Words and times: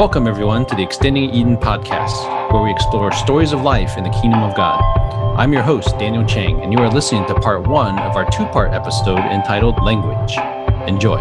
Welcome, 0.00 0.26
everyone, 0.26 0.64
to 0.64 0.74
the 0.74 0.82
Extending 0.82 1.28
Eden 1.28 1.58
podcast, 1.58 2.50
where 2.50 2.62
we 2.62 2.70
explore 2.70 3.12
stories 3.12 3.52
of 3.52 3.60
life 3.60 3.98
in 3.98 4.02
the 4.02 4.08
kingdom 4.08 4.42
of 4.42 4.56
God. 4.56 4.80
I'm 5.38 5.52
your 5.52 5.60
host, 5.60 5.98
Daniel 5.98 6.24
Chang, 6.24 6.58
and 6.62 6.72
you 6.72 6.78
are 6.78 6.90
listening 6.90 7.26
to 7.26 7.34
part 7.34 7.68
one 7.68 7.98
of 7.98 8.16
our 8.16 8.24
two 8.30 8.46
part 8.46 8.72
episode 8.72 9.18
entitled 9.18 9.78
Language. 9.82 10.38
Enjoy. 10.88 11.18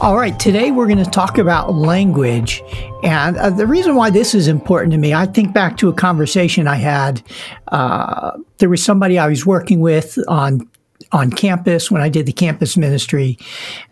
All 0.00 0.16
right, 0.16 0.36
today 0.40 0.72
we're 0.72 0.88
going 0.88 1.04
to 1.04 1.08
talk 1.08 1.38
about 1.38 1.72
language. 1.72 2.60
And 3.04 3.36
uh, 3.36 3.50
the 3.50 3.68
reason 3.68 3.94
why 3.94 4.10
this 4.10 4.34
is 4.34 4.48
important 4.48 4.90
to 4.90 4.98
me, 4.98 5.14
I 5.14 5.26
think 5.26 5.52
back 5.52 5.76
to 5.76 5.88
a 5.88 5.92
conversation 5.92 6.66
I 6.66 6.74
had. 6.74 7.22
Uh, 7.68 8.38
there 8.56 8.68
was 8.68 8.82
somebody 8.82 9.20
I 9.20 9.28
was 9.28 9.46
working 9.46 9.78
with 9.78 10.18
on 10.26 10.68
on 11.12 11.30
campus 11.30 11.92
when 11.92 12.02
I 12.02 12.08
did 12.08 12.26
the 12.26 12.32
campus 12.32 12.76
ministry, 12.76 13.38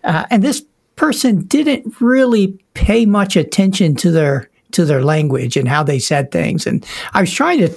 uh, 0.02 0.26
and 0.28 0.42
this 0.42 0.64
person 0.96 1.42
didn't 1.42 2.00
really 2.00 2.58
pay 2.74 3.06
much 3.06 3.36
attention 3.36 3.94
to 3.96 4.10
their 4.10 4.50
to 4.72 4.84
their 4.84 5.02
language 5.02 5.56
and 5.56 5.68
how 5.68 5.82
they 5.82 5.98
said 5.98 6.30
things. 6.30 6.66
And 6.66 6.84
I 7.14 7.20
was 7.20 7.32
trying 7.32 7.60
to 7.60 7.74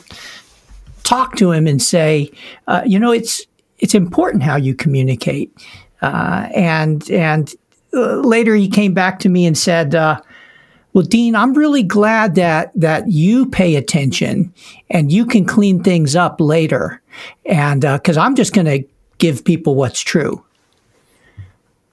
talk 1.03 1.35
to 1.37 1.51
him 1.51 1.67
and 1.67 1.81
say, 1.81 2.31
uh, 2.67 2.81
you 2.85 2.99
know, 2.99 3.11
it's 3.11 3.45
it's 3.79 3.95
important 3.95 4.43
how 4.43 4.55
you 4.55 4.73
communicate. 4.73 5.51
Uh, 6.01 6.47
and 6.55 7.09
and 7.11 7.53
uh, 7.93 8.15
later 8.17 8.55
he 8.55 8.69
came 8.69 8.93
back 8.93 9.19
to 9.19 9.29
me 9.29 9.45
and 9.45 9.57
said, 9.57 9.95
uh, 9.95 10.19
"Well, 10.93 11.03
Dean, 11.03 11.35
I'm 11.35 11.53
really 11.53 11.83
glad 11.83 12.35
that 12.35 12.71
that 12.75 13.09
you 13.11 13.45
pay 13.45 13.75
attention 13.75 14.53
and 14.89 15.11
you 15.11 15.25
can 15.25 15.45
clean 15.45 15.83
things 15.83 16.15
up 16.15 16.39
later, 16.39 17.01
and 17.45 17.81
because 17.81 18.17
uh, 18.17 18.21
I'm 18.21 18.35
just 18.35 18.53
going 18.53 18.67
to 18.67 18.87
give 19.17 19.43
people 19.43 19.75
what's 19.75 20.01
true." 20.01 20.43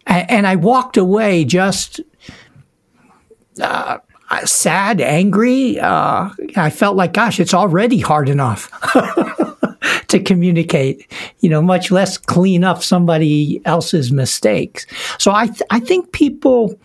And 0.07 0.47
I 0.47 0.57
walked 0.57 0.97
away 0.97 1.45
just 1.45 2.01
uh, 3.61 3.99
sad, 4.45 5.01
angry. 5.01 5.79
Uh, 5.79 6.31
I 6.57 6.71
felt 6.71 6.97
like, 6.97 7.13
gosh, 7.13 7.41
it's 7.41 7.55
already 7.55 8.01
hard 8.01 8.29
enough 8.29 8.71
to 10.09 10.21
communicate, 10.21 11.11
you 11.41 11.49
know, 11.49 11.63
much 11.63 11.91
less 11.91 12.19
clean 12.19 12.65
up 12.65 12.83
somebody 12.83 13.61
else's 13.65 14.13
mistakes. 14.13 14.87
So 15.19 15.33
I, 15.33 15.47
th- 15.47 15.63
I 15.71 15.81
think 15.81 16.13
people 16.13 16.79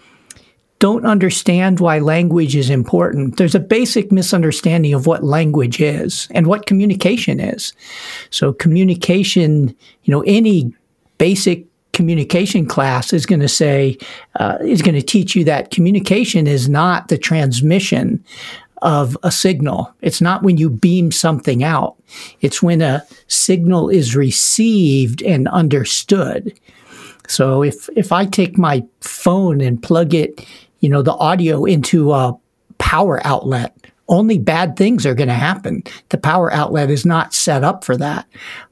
don't 0.80 1.06
understand 1.06 1.80
why 1.80 2.00
language 2.00 2.56
is 2.56 2.72
important. 2.72 3.38
There's 3.38 3.54
a 3.54 3.60
basic 3.60 4.12
misunderstanding 4.12 4.96
of 4.96 5.06
what 5.06 5.24
language 5.24 5.80
is 5.80 6.28
and 6.32 6.48
what 6.48 6.66
communication 6.66 7.40
is. 7.40 7.74
So 8.32 8.52
communication, 8.52 9.76
you 10.04 10.12
know, 10.12 10.24
any 10.26 10.74
basic 11.20 11.71
communication 11.94 12.66
class 12.66 13.14
is 13.14 13.26
going 13.26 13.42
to 13.42 13.48
say, 13.48 13.98
uh, 14.40 14.58
is 14.62 14.82
going 14.82 14.96
to 14.96 15.02
teach 15.02 15.36
you 15.36 15.44
that 15.44 15.72
communication 15.72 16.48
is 16.48 16.70
not 16.70 17.08
the 17.08 17.18
transmission 17.18 18.24
of 18.82 19.18
a 19.24 19.32
signal. 19.32 19.94
It's 20.02 20.22
not 20.22 20.44
when 20.44 20.58
you 20.58 20.70
beam 20.70 21.12
something 21.12 21.64
out. 21.64 21.96
It's 22.42 22.64
when 22.64 22.82
a 22.82 23.06
signal 23.28 23.90
is 23.90 24.16
received 24.16 25.22
and 25.22 25.48
understood. 25.50 26.60
So 27.28 27.64
if, 27.64 27.88
if 27.96 28.12
I 28.12 28.26
take 28.26 28.58
my 28.58 28.84
phone 29.02 29.62
and 29.62 29.82
plug 29.82 30.14
it, 30.14 30.46
you 30.80 30.90
know, 30.90 31.02
the 31.02 31.14
audio 31.14 31.64
into 31.66 32.12
a 32.12 32.38
power 32.80 33.26
outlet, 33.26 33.81
only 34.08 34.38
bad 34.38 34.76
things 34.76 35.06
are 35.06 35.16
going 35.16 35.30
to 35.30 35.34
happen. 35.34 35.84
The 36.10 36.18
power 36.18 36.52
outlet 36.52 36.90
is 36.90 37.06
not 37.06 37.34
set 37.34 37.64
up 37.64 37.84
for 37.84 37.96
that. 37.98 38.28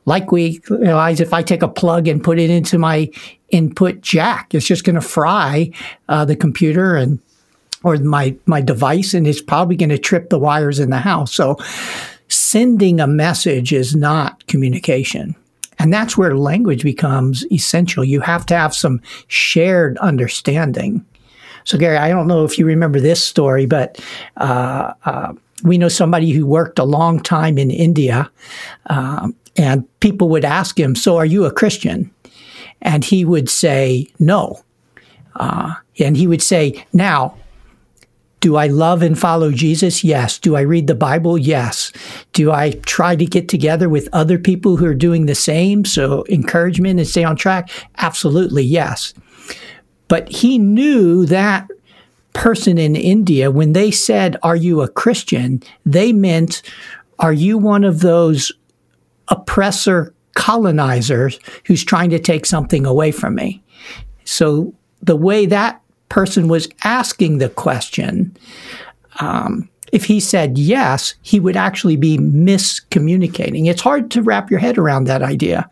Like 0.06 0.32
we 0.32 0.62
realize 0.70 1.20
if 1.20 1.34
I 1.34 1.44
take 1.44 1.62
a 1.62 1.68
plug 1.68 2.08
and 2.08 2.24
put 2.24 2.40
it 2.40 2.50
into 2.50 2.78
my 2.78 3.10
input 3.50 4.02
jack, 4.02 4.54
it's 4.54 4.66
just 4.68 4.84
going 4.84 4.96
to 4.96 5.02
fry 5.02 5.72
uh, 6.10 6.26
the 6.26 6.36
computer 6.36 6.96
and 6.96 7.20
or 7.84 7.96
my 7.98 8.36
my 8.46 8.60
device, 8.60 9.14
and 9.14 9.26
it's 9.26 9.42
probably 9.42 9.78
going 9.78 9.90
to 9.90 9.98
trip 9.98 10.30
the 10.30 10.40
wires 10.40 10.80
in 10.80 10.90
the 10.90 11.00
house. 11.00 11.34
So 11.34 11.58
sending 12.28 13.00
a 13.00 13.08
message 13.08 13.72
is 13.72 13.96
not 13.96 14.46
communication. 14.48 15.36
And 15.82 15.94
that's 15.94 16.18
where 16.18 16.38
language 16.38 16.84
becomes 16.84 17.50
essential. 17.52 18.04
You 18.04 18.20
have 18.20 18.46
to 18.48 18.56
have 18.56 18.76
some 18.76 19.02
shared 19.28 19.98
understanding. 20.00 21.06
So, 21.70 21.78
Gary, 21.78 21.98
I 21.98 22.10
don't 22.10 22.26
know 22.26 22.46
if 22.46 22.58
you 22.58 22.66
remember 22.66 23.00
this 23.00 23.24
story, 23.24 23.68
but 23.68 24.04
uh, 24.38 24.92
uh, 25.06 25.34
we 25.62 25.78
know 25.78 25.88
somebody 25.88 26.32
who 26.32 26.48
worked 26.48 26.80
a 26.80 26.84
long 26.84 27.20
time 27.20 27.60
in 27.60 27.70
India, 27.70 28.32
um, 28.88 29.36
and 29.56 29.86
people 30.00 30.30
would 30.30 30.44
ask 30.44 30.80
him, 30.80 30.96
So, 30.96 31.18
are 31.18 31.28
you 31.28 31.46
a 31.46 31.52
Christian? 31.52 32.10
And 32.82 33.06
he 33.06 33.24
would 33.24 33.52
say, 33.52 34.08
No. 34.18 34.64
Uh, 35.36 35.76
and 36.00 36.18
he 36.18 36.26
would 36.26 36.42
say, 36.42 36.84
Now, 36.92 37.36
do 38.40 38.56
I 38.56 38.66
love 38.66 39.04
and 39.04 39.20
follow 39.20 39.52
Jesus? 39.52 40.04
Yes. 40.04 40.40
Do 40.40 40.56
I 40.56 40.62
read 40.62 40.88
the 40.88 40.96
Bible? 40.96 41.38
Yes. 41.38 41.92
Do 42.34 42.52
I 42.52 42.72
try 42.88 43.16
to 43.16 43.28
get 43.28 43.48
together 43.48 43.90
with 43.90 44.10
other 44.12 44.40
people 44.40 44.78
who 44.78 44.88
are 44.88 44.96
doing 44.96 45.28
the 45.28 45.36
same? 45.36 45.86
So 45.86 46.26
encouragement 46.30 47.00
and 47.00 47.08
stay 47.08 47.24
on 47.24 47.36
track? 47.36 47.70
Absolutely, 47.98 48.64
yes. 48.64 49.14
But 50.10 50.28
he 50.28 50.58
knew 50.58 51.26
that 51.28 51.70
person 52.34 52.78
in 52.78 52.96
India, 52.96 53.52
when 53.52 53.74
they 53.74 53.92
said, 53.92 54.38
Are 54.44 54.56
you 54.56 54.82
a 54.82 54.88
Christian? 54.88 55.64
they 55.86 56.14
meant, 56.14 56.62
Are 57.20 57.34
you 57.34 57.58
one 57.58 57.84
of 57.84 58.02
those 58.02 58.52
oppressor 59.30 60.14
colonizers 60.36 61.40
who's 61.66 61.84
trying 61.84 62.10
to 62.10 62.20
take 62.20 62.46
something 62.46 62.86
away 62.86 63.12
from 63.12 63.36
me? 63.36 63.64
So 64.26 64.74
the 65.02 65.16
way 65.16 65.46
that 65.46 65.82
person 66.10 66.48
was 66.48 66.68
asking 66.84 67.38
the 67.38 67.50
question, 67.50 68.36
um, 69.20 69.70
if 69.92 70.06
he 70.06 70.20
said 70.20 70.58
yes, 70.58 71.16
he 71.22 71.40
would 71.40 71.58
actually 71.58 71.96
be 71.96 72.18
miscommunicating. 72.18 73.68
It's 73.68 73.82
hard 73.82 74.12
to 74.12 74.22
wrap 74.22 74.52
your 74.52 74.60
head 74.60 74.78
around 74.78 75.06
that 75.06 75.24
idea. 75.24 75.70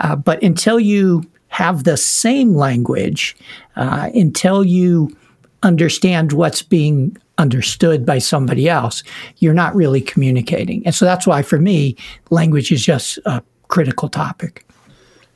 Uh, 0.00 0.16
but 0.16 0.42
until 0.42 0.80
you 0.80 1.22
have 1.48 1.84
the 1.84 1.96
same 1.96 2.54
language 2.54 3.36
uh, 3.76 4.10
until 4.14 4.64
you 4.64 5.16
understand 5.62 6.32
what's 6.32 6.62
being 6.62 7.16
understood 7.38 8.04
by 8.04 8.18
somebody 8.18 8.68
else, 8.68 9.02
you're 9.38 9.54
not 9.54 9.74
really 9.74 10.00
communicating. 10.00 10.84
And 10.84 10.94
so 10.94 11.04
that's 11.04 11.26
why, 11.26 11.42
for 11.42 11.58
me, 11.58 11.96
language 12.30 12.70
is 12.72 12.84
just 12.84 13.18
a 13.24 13.42
critical 13.68 14.08
topic. 14.08 14.64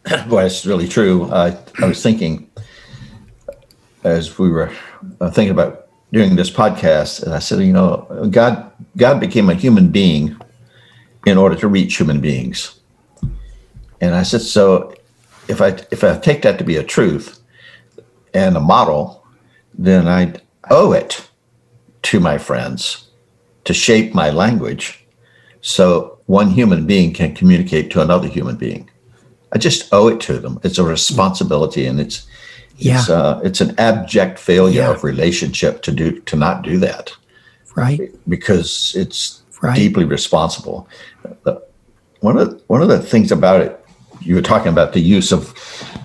Well, 0.29 0.45
it's 0.45 0.67
really 0.67 0.89
true. 0.89 1.25
Uh, 1.31 1.57
I 1.81 1.87
was 1.87 2.03
thinking 2.03 2.51
as 4.03 4.37
we 4.37 4.49
were 4.49 4.73
uh, 5.21 5.31
thinking 5.31 5.53
about 5.53 5.87
doing 6.13 6.35
this 6.35 6.51
podcast, 6.51 7.23
and 7.23 7.33
I 7.33 7.39
said, 7.39 7.61
you 7.61 7.73
know, 7.73 8.29
God, 8.31 8.71
God 8.97 9.21
became 9.21 9.49
a 9.49 9.55
human 9.55 9.91
being 9.91 10.37
in 11.25 11.39
order 11.39 11.55
to 11.55 11.69
reach 11.69 11.97
human 11.97 12.21
beings. 12.21 12.81
And 14.01 14.15
I 14.17 14.25
said, 14.25 14.41
so 14.41 14.93
if 15.53 15.61
I 15.61 15.69
if 15.91 16.03
I 16.03 16.19
take 16.19 16.43
that 16.43 16.59
to 16.59 16.65
be 16.65 16.77
a 16.77 16.83
truth 16.83 17.41
and 18.35 18.57
a 18.57 18.61
model, 18.61 19.25
then 19.75 20.09
I 20.09 20.35
owe 20.71 20.93
it 20.93 21.29
to 22.03 22.21
my 22.21 22.39
friends 22.39 23.09
to 23.65 23.75
shape 23.75 24.15
my 24.15 24.31
language 24.31 25.07
so 25.61 26.19
one 26.27 26.51
human 26.51 26.87
being 26.87 27.13
can 27.13 27.35
communicate 27.35 27.91
to 27.93 28.01
another 28.01 28.27
human 28.27 28.57
being. 28.57 28.91
I 29.53 29.59
just 29.59 29.93
owe 29.93 30.09
it 30.09 30.21
to 30.23 30.39
them. 30.39 30.59
It's 30.65 30.79
a 30.79 30.85
responsibility 30.85 31.87
and 31.87 32.01
it's 32.01 32.27
yeah. 32.77 32.99
it's 32.99 33.11
uh, 33.11 33.41
it's 33.45 33.61
an 33.61 33.79
abject 33.79 34.39
failure 34.39 34.83
yeah. 34.83 34.91
of 34.91 35.05
relationship 35.05 35.83
to 35.83 35.93
do 35.93 36.21
to 36.21 36.37
not 36.37 36.63
do 36.63 36.79
that. 36.79 37.13
Right. 37.77 38.11
Because 38.29 38.95
it's 38.97 39.43
right. 39.63 39.77
deeply 39.77 40.05
responsible. 40.05 40.89
One 42.21 42.39
of 42.39 42.63
one 42.67 42.83
of 42.83 42.89
the 42.89 43.01
things 43.01 43.31
about 43.31 43.61
it 43.61 43.82
you 44.25 44.35
were 44.35 44.43
talking 44.43 44.73
about 44.73 44.93
the 44.93 45.01
use 45.01 45.33
of. 45.33 45.55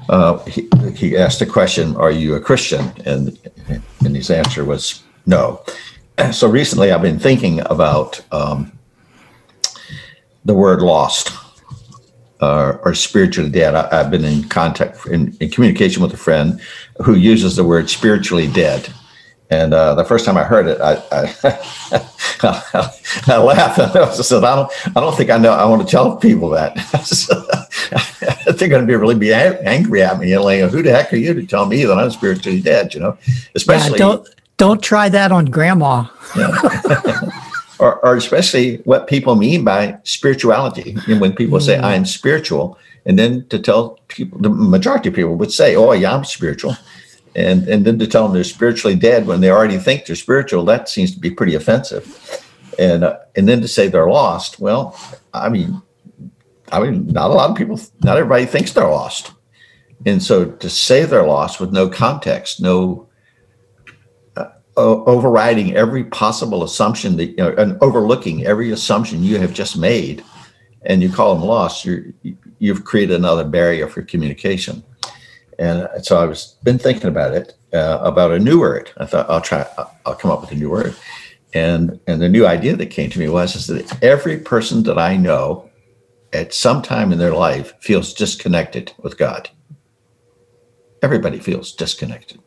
Uh, 0.09 0.37
he, 0.45 0.69
he, 0.95 1.17
asked 1.17 1.39
the 1.39 1.45
question, 1.45 1.95
"Are 1.97 2.11
you 2.11 2.35
a 2.35 2.39
Christian?" 2.39 2.93
and 3.05 3.37
and 4.05 4.15
his 4.15 4.29
answer 4.29 4.63
was 4.63 5.03
no. 5.25 5.61
So 6.31 6.49
recently, 6.49 6.91
I've 6.91 7.01
been 7.01 7.19
thinking 7.19 7.59
about 7.65 8.21
um, 8.31 8.71
the 10.45 10.53
word 10.53 10.81
"lost" 10.81 11.31
uh, 12.39 12.77
or 12.83 12.93
spiritually 12.93 13.49
dead. 13.49 13.75
I, 13.75 13.95
have 13.97 14.11
been 14.11 14.25
in 14.25 14.47
contact 14.49 15.05
in, 15.07 15.35
in 15.39 15.49
communication 15.49 16.01
with 16.01 16.13
a 16.13 16.17
friend 16.17 16.61
who 17.03 17.15
uses 17.15 17.55
the 17.55 17.63
word 17.63 17.89
spiritually 17.89 18.47
dead 18.47 18.89
and 19.49 19.73
uh, 19.73 19.95
the 19.95 20.03
first 20.03 20.25
time 20.25 20.37
I 20.37 20.43
heard 20.43 20.67
it, 20.67 20.79
I 20.81 20.95
I, 21.11 21.33
I 23.27 23.37
laughed. 23.37 23.79
I 23.95 24.11
said, 24.11 24.43
"I 24.43 24.55
don't, 24.55 24.71
I 24.97 24.99
don't 24.99 25.15
think 25.15 25.29
I 25.29 25.37
know. 25.37 25.51
I 25.51 25.65
want 25.65 25.81
to 25.81 25.87
tell 25.89 26.17
people 26.17 26.49
that. 26.49 26.75
They're 28.57 28.67
going 28.67 28.81
to 28.81 28.87
be 28.87 28.95
really 28.95 29.15
be 29.15 29.33
angry 29.33 30.03
at 30.03 30.19
me. 30.19 30.29
You 30.29 30.35
know, 30.35 30.43
like, 30.43 30.69
who 30.69 30.81
the 30.83 30.91
heck 30.91 31.13
are 31.13 31.17
you 31.17 31.33
to 31.33 31.45
tell 31.45 31.65
me 31.65 31.85
that 31.85 31.97
I'm 31.97 32.11
spiritually 32.11 32.61
dead? 32.61 32.93
You 32.93 32.99
know, 32.99 33.17
especially 33.55 33.99
yeah, 33.99 34.05
don't 34.05 34.29
don't 34.57 34.83
try 34.83 35.07
that 35.09 35.31
on 35.31 35.45
grandma. 35.45 36.07
or, 37.79 37.99
or 38.05 38.15
especially 38.15 38.77
what 38.77 39.07
people 39.07 39.35
mean 39.35 39.63
by 39.63 39.97
spirituality. 40.03 40.97
And 41.07 41.21
when 41.21 41.33
people 41.33 41.59
mm. 41.59 41.61
say 41.61 41.79
I'm 41.79 42.05
spiritual, 42.05 42.77
and 43.05 43.17
then 43.17 43.45
to 43.47 43.59
tell 43.59 43.99
people, 44.09 44.39
the 44.39 44.49
majority 44.49 45.09
of 45.09 45.15
people 45.15 45.35
would 45.35 45.53
say, 45.53 45.77
"Oh, 45.77 45.93
yeah, 45.93 46.13
I'm 46.13 46.25
spiritual." 46.25 46.75
And, 47.37 47.67
and 47.69 47.85
then 47.85 47.99
to 47.99 48.07
tell 48.07 48.23
them 48.23 48.33
they're 48.33 48.43
spiritually 48.43 48.95
dead 48.95 49.27
when 49.27 49.41
they 49.41 49.51
already 49.51 49.77
think 49.77 50.05
they're 50.05 50.15
spiritual, 50.15 50.65
that 50.65 50.89
seems 50.89 51.13
to 51.13 51.19
be 51.19 51.29
pretty 51.29 51.53
offensive. 51.53 52.43
And, 52.79 53.03
uh, 53.03 53.19
and 53.35 53.47
then 53.47 53.61
to 53.61 53.67
say 53.67 53.87
they're 53.87 54.09
lost, 54.09 54.59
well, 54.59 54.99
I 55.35 55.47
mean, 55.49 55.79
I 56.71 56.81
mean, 56.81 57.05
not 57.07 57.29
a 57.29 57.33
lot 57.33 57.51
of 57.51 57.55
people, 57.55 57.79
not 58.03 58.17
everybody 58.17 58.47
thinks 58.47 58.73
they're 58.73 58.89
lost. 58.89 59.33
And 60.05 60.21
so 60.21 60.45
to 60.45 60.69
say 60.69 61.05
they're 61.05 61.27
lost 61.27 61.59
with 61.59 61.71
no 61.71 61.87
context, 61.87 62.59
no 62.59 63.07
uh, 64.35 64.49
overriding 64.75 65.75
every 65.75 66.05
possible 66.05 66.63
assumption 66.63 67.17
that, 67.17 67.29
you 67.29 67.37
know, 67.37 67.53
and 67.55 67.77
overlooking 67.81 68.45
every 68.45 68.71
assumption 68.71 69.23
you 69.23 69.37
have 69.37 69.53
just 69.53 69.77
made, 69.77 70.23
and 70.85 71.03
you 71.03 71.11
call 71.11 71.35
them 71.35 71.43
lost, 71.43 71.85
you're, 71.85 72.05
you've 72.59 72.83
created 72.83 73.15
another 73.15 73.43
barrier 73.43 73.87
for 73.87 74.01
communication. 74.01 74.83
And 75.59 75.87
so 76.03 76.17
I 76.17 76.25
was 76.25 76.55
been 76.63 76.77
thinking 76.77 77.07
about 77.07 77.33
it, 77.33 77.55
uh, 77.73 77.99
about 78.01 78.31
a 78.31 78.39
new 78.39 78.59
word. 78.59 78.91
I 78.97 79.05
thought 79.05 79.29
I'll 79.29 79.41
try, 79.41 79.65
I'll 80.05 80.15
come 80.15 80.31
up 80.31 80.41
with 80.41 80.51
a 80.51 80.55
new 80.55 80.69
word. 80.69 80.95
And, 81.53 81.99
and 82.07 82.21
the 82.21 82.29
new 82.29 82.45
idea 82.45 82.75
that 82.75 82.87
came 82.87 83.09
to 83.09 83.19
me 83.19 83.29
was 83.29 83.55
is 83.55 83.67
that 83.67 84.03
every 84.03 84.37
person 84.37 84.83
that 84.83 84.99
I 84.99 85.17
know 85.17 85.69
at 86.33 86.53
some 86.53 86.81
time 86.81 87.11
in 87.11 87.17
their 87.17 87.33
life 87.33 87.73
feels 87.79 88.13
disconnected 88.13 88.93
with 88.99 89.17
God. 89.17 89.49
Everybody 91.01 91.39
feels 91.39 91.71
disconnected. 91.71 92.39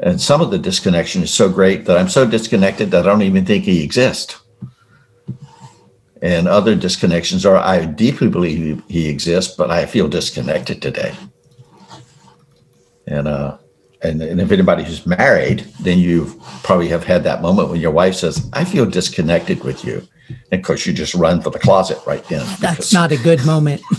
And 0.00 0.20
some 0.20 0.40
of 0.40 0.50
the 0.50 0.58
disconnection 0.58 1.22
is 1.22 1.32
so 1.32 1.48
great 1.48 1.84
that 1.84 1.98
I'm 1.98 2.08
so 2.08 2.28
disconnected 2.28 2.90
that 2.90 3.06
I 3.06 3.10
don't 3.10 3.22
even 3.22 3.44
think 3.44 3.64
he 3.64 3.84
exists. 3.84 4.40
And 6.22 6.46
other 6.48 6.76
disconnections 6.76 7.48
are 7.48 7.56
I 7.56 7.84
deeply 7.84 8.28
believe 8.28 8.82
he 8.88 9.08
exists, 9.08 9.54
but 9.54 9.70
I 9.70 9.86
feel 9.86 10.08
disconnected 10.08 10.80
today. 10.80 11.14
And 13.06 13.28
uh, 13.28 13.58
and, 14.02 14.20
and 14.20 14.40
if 14.40 14.50
anybody 14.50 14.82
who's 14.82 15.06
married, 15.06 15.60
then 15.80 15.98
you 15.98 16.40
probably 16.64 16.88
have 16.88 17.04
had 17.04 17.22
that 17.24 17.40
moment 17.40 17.68
when 17.68 17.80
your 17.80 17.92
wife 17.92 18.16
says, 18.16 18.48
"I 18.52 18.64
feel 18.64 18.86
disconnected 18.86 19.62
with 19.62 19.84
you," 19.84 20.06
and 20.50 20.60
of 20.60 20.66
course 20.66 20.86
you 20.86 20.92
just 20.92 21.14
run 21.14 21.40
for 21.40 21.50
the 21.50 21.58
closet 21.58 21.98
right 22.06 22.24
then. 22.24 22.46
That's 22.60 22.92
not 22.92 23.12
a 23.12 23.16
good 23.16 23.44
moment. 23.46 23.82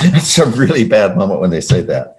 It's 0.00 0.38
a 0.38 0.46
really 0.46 0.84
bad 0.84 1.16
moment 1.16 1.40
when 1.40 1.50
they 1.50 1.60
say 1.60 1.80
that. 1.80 2.18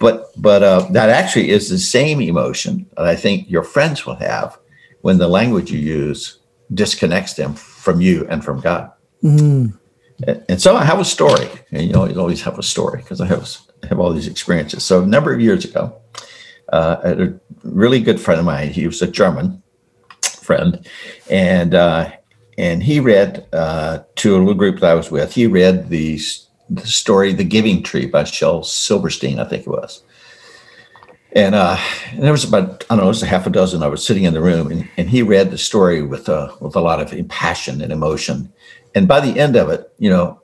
But 0.00 0.30
but 0.36 0.62
uh, 0.62 0.80
that 0.90 1.08
actually 1.08 1.50
is 1.50 1.68
the 1.68 1.78
same 1.78 2.20
emotion 2.20 2.86
that 2.96 3.06
I 3.06 3.14
think 3.14 3.48
your 3.48 3.62
friends 3.62 4.04
will 4.04 4.16
have 4.16 4.58
when 5.02 5.18
the 5.18 5.28
language 5.28 5.70
you 5.70 5.78
use 5.78 6.38
disconnects 6.74 7.34
them 7.34 7.54
from 7.54 8.00
you 8.00 8.26
and 8.28 8.44
from 8.44 8.60
God. 8.60 8.90
Mm. 9.22 9.78
And, 10.26 10.60
so 10.60 10.76
I 10.76 10.84
have 10.84 11.00
a 11.00 11.04
story, 11.04 11.48
and 11.72 11.82
you 11.82 12.08
you 12.08 12.20
always 12.20 12.42
have 12.42 12.58
a 12.58 12.62
story 12.62 12.98
because 13.02 13.20
I 13.20 13.26
have 13.26 13.56
have 13.88 13.98
all 13.98 14.12
these 14.12 14.26
experiences. 14.26 14.84
So 14.84 15.02
a 15.02 15.06
number 15.06 15.32
of 15.32 15.40
years 15.40 15.64
ago, 15.64 16.00
uh, 16.72 16.96
a 17.02 17.32
really 17.62 18.00
good 18.00 18.20
friend 18.20 18.38
of 18.38 18.46
mine, 18.46 18.70
he 18.70 18.86
was 18.86 19.02
a 19.02 19.06
German 19.06 19.62
friend, 20.22 20.86
and 21.30 21.74
uh, 21.74 22.12
and 22.58 22.82
he 22.82 23.00
read 23.00 23.46
uh, 23.52 24.00
to 24.16 24.36
a 24.36 24.38
little 24.38 24.54
group 24.54 24.80
that 24.80 24.90
I 24.90 24.94
was 24.94 25.10
with. 25.10 25.34
He 25.34 25.46
read 25.46 25.88
the 25.88 26.20
the 26.68 26.86
story 26.86 27.32
"The 27.32 27.44
Giving 27.44 27.82
Tree" 27.82 28.06
by 28.06 28.24
Shel 28.24 28.62
Silverstein, 28.62 29.38
I 29.38 29.44
think 29.44 29.62
it 29.62 29.70
was. 29.70 30.02
And, 31.32 31.54
uh, 31.54 31.78
and 32.10 32.24
there 32.24 32.32
was 32.32 32.42
about 32.42 32.84
I 32.90 32.96
don't 32.96 32.98
know, 32.98 33.04
it 33.04 33.08
was 33.08 33.22
a 33.22 33.26
half 33.26 33.46
a 33.46 33.50
dozen. 33.50 33.82
I 33.82 33.86
was 33.86 34.04
sitting 34.04 34.24
in 34.24 34.34
the 34.34 34.40
room, 34.40 34.70
and, 34.70 34.88
and 34.96 35.08
he 35.08 35.22
read 35.22 35.50
the 35.50 35.58
story 35.58 36.02
with 36.02 36.28
a 36.28 36.52
with 36.60 36.74
a 36.76 36.80
lot 36.80 37.00
of 37.00 37.28
passion 37.28 37.80
and 37.80 37.92
emotion. 37.92 38.52
And 38.94 39.06
by 39.06 39.20
the 39.20 39.38
end 39.38 39.56
of 39.56 39.70
it, 39.70 39.92
you 39.98 40.10
know, 40.10 40.40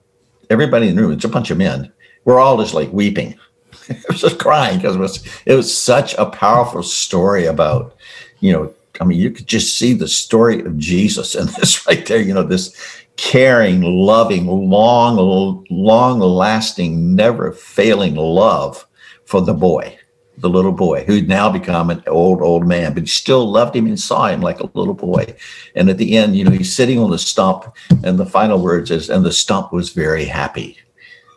everybody 0.50 0.88
in 0.88 0.96
the 0.96 1.02
room, 1.02 1.12
it's 1.12 1.24
a 1.24 1.28
bunch 1.28 1.50
of 1.50 1.58
men, 1.58 1.92
we're 2.24 2.38
all 2.38 2.58
just 2.58 2.74
like 2.74 2.92
weeping. 2.92 3.38
it 3.88 4.04
was 4.08 4.20
just 4.20 4.38
crying 4.38 4.78
because 4.78 4.96
it 4.96 5.00
was 5.00 5.24
it 5.46 5.54
was 5.54 5.76
such 5.76 6.14
a 6.14 6.26
powerful 6.26 6.82
story 6.82 7.46
about, 7.46 7.94
you 8.40 8.52
know, 8.52 8.72
I 9.00 9.04
mean, 9.04 9.18
you 9.18 9.30
could 9.30 9.46
just 9.46 9.76
see 9.76 9.92
the 9.92 10.08
story 10.08 10.60
of 10.60 10.78
Jesus 10.78 11.34
in 11.34 11.46
this 11.58 11.86
right 11.86 12.04
there. 12.06 12.20
You 12.20 12.34
know, 12.34 12.42
this 12.42 12.74
caring, 13.16 13.82
loving, 13.82 14.46
long, 14.46 15.64
long 15.70 16.18
lasting, 16.20 17.14
never 17.14 17.52
failing 17.52 18.14
love 18.14 18.86
for 19.24 19.40
the 19.40 19.54
boy 19.54 19.98
the 20.38 20.50
little 20.50 20.72
boy 20.72 21.04
who'd 21.04 21.28
now 21.28 21.50
become 21.50 21.90
an 21.90 22.02
old, 22.06 22.42
old 22.42 22.66
man, 22.66 22.92
but 22.92 23.04
he 23.04 23.08
still 23.08 23.50
loved 23.50 23.74
him 23.74 23.86
and 23.86 23.98
saw 23.98 24.26
him 24.28 24.40
like 24.40 24.60
a 24.60 24.70
little 24.74 24.94
boy. 24.94 25.34
And 25.74 25.88
at 25.88 25.98
the 25.98 26.16
end, 26.16 26.36
you 26.36 26.44
know, 26.44 26.50
he's 26.50 26.74
sitting 26.74 26.98
on 26.98 27.10
the 27.10 27.18
stump, 27.18 27.74
and 28.04 28.18
the 28.18 28.26
final 28.26 28.60
words 28.60 28.90
is, 28.90 29.08
and 29.08 29.24
the 29.24 29.32
stump 29.32 29.72
was 29.72 29.90
very 29.90 30.24
happy 30.24 30.78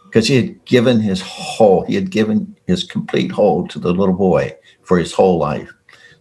because 0.06 0.28
he 0.28 0.36
had 0.36 0.66
given 0.66 1.00
his 1.00 1.22
whole, 1.22 1.86
he 1.86 1.96
had 1.96 2.10
given 2.10 2.56
his 2.68 2.84
complete 2.84 3.32
whole 3.32 3.68
to 3.68 3.80
the 3.80 3.94
little 3.94 4.16
boy 4.16 4.56
for 4.82 4.98
his 4.98 5.14
whole 5.14 5.38
life. 5.38 5.72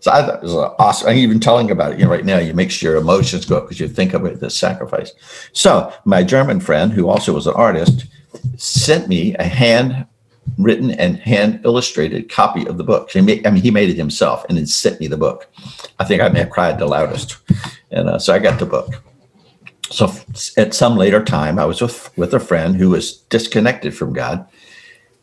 So 0.01 0.13
I 0.13 0.23
thought 0.23 0.37
it 0.37 0.43
was 0.43 0.55
awesome. 0.55 1.09
I'm 1.09 1.17
even 1.17 1.41
telling 1.41 1.71
about 1.73 1.93
it. 1.93 1.99
You 1.99 2.05
know, 2.05 2.11
right 2.11 2.25
now, 2.25 2.39
you 2.39 2.55
make 2.55 2.81
your 2.81 2.97
emotions 2.97 3.45
go 3.45 3.57
up 3.57 3.65
because 3.65 3.81
you 3.81 3.89
think 3.89 4.15
of 4.15 4.25
it 4.25 4.41
as 4.41 4.57
sacrifice. 4.57 5.13
So 5.53 5.93
my 6.05 6.23
German 6.23 6.61
friend, 6.61 6.93
who 6.93 7.09
also 7.09 7.33
was 7.33 7.49
an 7.49 7.55
artist, 7.55 8.07
sent 8.57 9.09
me 9.09 9.35
a 9.37 9.45
hand 9.45 10.07
written 10.57 10.91
and 10.93 11.19
hand 11.19 11.61
illustrated 11.65 12.29
copy 12.29 12.67
of 12.67 12.79
the 12.79 12.85
book. 12.85 13.15
Made, 13.15 13.47
I 13.47 13.51
mean, 13.51 13.63
he 13.63 13.71
made 13.71 13.91
it 13.91 13.97
himself 13.97 14.45
and 14.49 14.57
then 14.57 14.67
sent 14.67 15.01
me 15.01 15.07
the 15.07 15.17
book. 15.17 15.51
I 15.99 16.05
think 16.05 16.23
I 16.23 16.29
may 16.29 16.41
have 16.41 16.51
cried 16.51 16.79
the 16.79 16.87
loudest. 16.87 17.37
And 17.91 18.09
uh, 18.09 18.19
so 18.19 18.35
I 18.35 18.39
got 18.39 18.59
the 18.59 18.67
book. 18.67 19.03
So 19.91 20.13
at 20.57 20.75
some 20.75 20.97
later 20.97 21.25
time, 21.25 21.59
I 21.59 21.65
was 21.65 21.81
with, 21.81 22.17
with 22.17 22.35
a 22.35 22.41
friend 22.41 22.77
who 22.77 22.91
was 22.91 23.19
disconnected 23.31 23.97
from 23.97 24.13
God. 24.13 24.47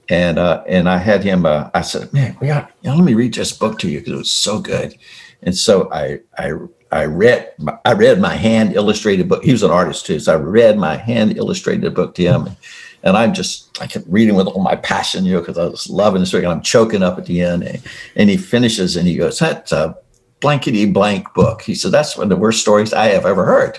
And 0.08 0.38
uh, 0.38 0.64
and 0.68 0.88
I 0.88 1.00
had 1.00 1.24
him. 1.24 1.48
Uh, 1.48 1.72
I 1.74 1.82
said, 1.82 2.14
"Man, 2.14 2.38
we 2.40 2.46
got. 2.46 2.72
You 2.84 2.92
know, 2.92 2.96
let 2.96 3.06
me 3.06 3.16
read 3.16 3.34
this 3.34 3.52
book 3.52 3.80
to 3.80 3.90
you 3.90 3.98
because 3.98 4.14
it 4.14 4.18
was 4.18 4.32
so 4.32 4.60
good." 4.60 4.96
And 5.42 5.58
so 5.58 5.92
I 5.92 6.20
I 6.38 6.52
I 6.92 7.06
read 7.06 7.52
I 7.86 7.94
read 7.94 8.22
my 8.22 8.36
hand 8.36 8.76
illustrated 8.76 9.28
book. 9.28 9.44
He 9.44 9.52
was 9.52 9.64
an 9.64 9.72
artist 9.72 10.06
too, 10.06 10.20
so 10.20 10.34
I 10.34 10.36
read 10.36 10.78
my 10.78 10.96
hand 10.96 11.38
illustrated 11.38 11.94
book 11.96 12.14
to 12.16 12.24
him. 12.24 12.50
I'm 13.16 13.34
just, 13.34 13.80
I 13.80 13.86
kept 13.86 14.06
reading 14.08 14.36
with 14.36 14.48
all 14.48 14.64
my 14.64 14.76
passion, 14.76 15.26
you 15.26 15.34
know, 15.34 15.40
because 15.40 15.60
I 15.60 15.66
was 15.66 15.88
loving 15.90 16.22
the 16.22 16.26
story. 16.26 16.44
And 16.44 16.52
I'm 16.52 16.62
choking 16.62 17.04
up 17.04 17.20
at 17.20 17.28
the 17.28 17.42
end. 17.42 17.64
And, 17.64 17.82
and 18.16 18.30
he 18.30 18.38
finishes 18.38 18.96
and 18.96 19.08
he 19.08 19.16
goes, 19.16 19.38
That's 19.38 19.72
a 19.72 19.96
blankety 20.40 20.92
blank 20.92 21.32
book. 21.36 21.62
He 21.62 21.76
said, 21.76 21.92
That's 21.92 22.18
one 22.18 22.26
of 22.26 22.30
the 22.30 22.36
worst 22.36 22.62
stories 22.62 22.94
I 22.94 23.08
have 23.10 23.28
ever 23.28 23.46
heard. 23.46 23.78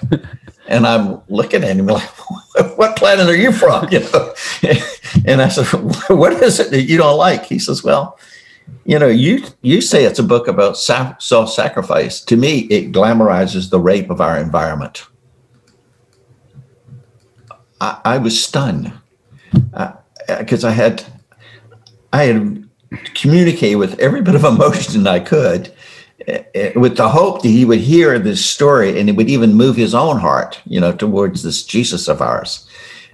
and 0.69 0.87
I'm 0.87 1.21
looking 1.29 1.65
at 1.65 1.77
him 1.77 1.87
like, 1.87 2.09
What 2.77 2.97
planet 2.97 3.27
are 3.27 3.37
you 3.37 3.51
from? 3.53 3.89
You 3.91 4.01
know? 4.01 4.35
and 5.25 5.43
I 5.43 5.49
said, 5.49 5.67
What 6.09 6.33
is 6.35 6.61
it 6.61 6.71
that 6.71 6.83
you 6.83 6.97
don't 6.97 7.19
like? 7.19 7.47
He 7.47 7.59
says, 7.59 7.83
Well, 7.83 8.19
you 8.85 8.99
know, 8.99 9.09
you 9.09 9.45
you 9.63 9.81
say 9.81 10.05
it's 10.05 10.21
a 10.21 10.25
book 10.25 10.47
about 10.47 10.79
self-sacrifice. 10.79 12.21
To 12.21 12.37
me, 12.37 12.61
it 12.71 12.93
glamorizes 12.93 13.71
the 13.71 13.81
rape 13.81 14.11
of 14.11 14.21
our 14.21 14.39
environment. 14.39 15.05
I, 17.81 18.01
I 18.05 18.19
was 18.19 18.43
stunned 18.43 18.93
because 20.27 20.65
uh, 20.65 20.69
I 20.69 20.71
had 20.73 21.05
I 22.13 22.25
had 22.25 22.69
communicated 23.15 23.77
with 23.77 23.99
every 23.99 24.23
bit 24.23 24.35
of 24.35 24.45
emotion 24.45 25.07
I 25.07 25.21
could 25.21 25.73
uh, 26.29 26.71
with 26.75 26.97
the 26.97 27.09
hope 27.09 27.43
that 27.43 27.49
he 27.49 27.65
would 27.65 27.79
hear 27.79 28.19
this 28.19 28.45
story 28.45 28.99
and 28.99 29.09
it 29.09 29.13
would 29.17 29.29
even 29.29 29.55
move 29.55 29.77
his 29.77 29.95
own 29.95 30.19
heart, 30.19 30.61
you 30.65 30.81
know, 30.81 30.93
towards 30.93 31.43
this 31.43 31.63
Jesus 31.63 32.09
of 32.09 32.21
ours. 32.21 32.69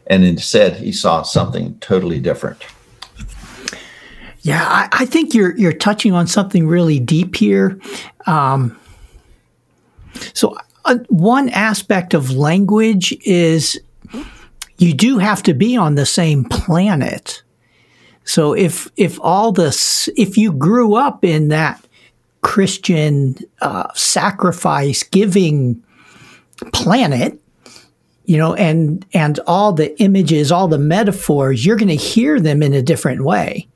And 0.06 0.24
instead, 0.24 0.76
he 0.76 0.92
saw 0.92 1.22
something 1.22 1.78
totally 1.80 2.20
different. 2.20 2.64
Yeah, 4.40 4.64
I, 4.64 4.88
I 4.92 5.06
think 5.06 5.34
you're 5.34 5.56
you're 5.56 5.72
touching 5.72 6.12
on 6.12 6.26
something 6.26 6.66
really 6.66 6.98
deep 6.98 7.36
here. 7.36 7.78
Um, 8.26 8.78
so, 10.34 10.56
uh, 10.84 10.98
one 11.08 11.48
aspect 11.50 12.12
of 12.12 12.32
language 12.32 13.16
is 13.24 13.80
you 14.82 14.92
do 14.92 15.18
have 15.18 15.42
to 15.44 15.54
be 15.54 15.76
on 15.76 15.94
the 15.94 16.06
same 16.06 16.44
planet. 16.44 17.42
So 18.24 18.52
if 18.52 18.88
if 18.96 19.18
all 19.20 19.52
this 19.52 20.08
if 20.16 20.36
you 20.36 20.52
grew 20.52 20.94
up 20.94 21.24
in 21.24 21.48
that 21.48 21.84
Christian 22.42 23.36
uh, 23.60 23.88
sacrifice 23.94 25.02
giving 25.02 25.82
planet, 26.72 27.40
you 28.24 28.36
know, 28.36 28.54
and 28.54 29.06
and 29.14 29.38
all 29.46 29.72
the 29.72 30.00
images, 30.00 30.52
all 30.52 30.68
the 30.68 30.78
metaphors, 30.78 31.64
you're 31.64 31.76
going 31.76 31.88
to 31.88 31.94
hear 31.94 32.40
them 32.40 32.62
in 32.62 32.74
a 32.74 32.82
different 32.82 33.24
way. 33.24 33.68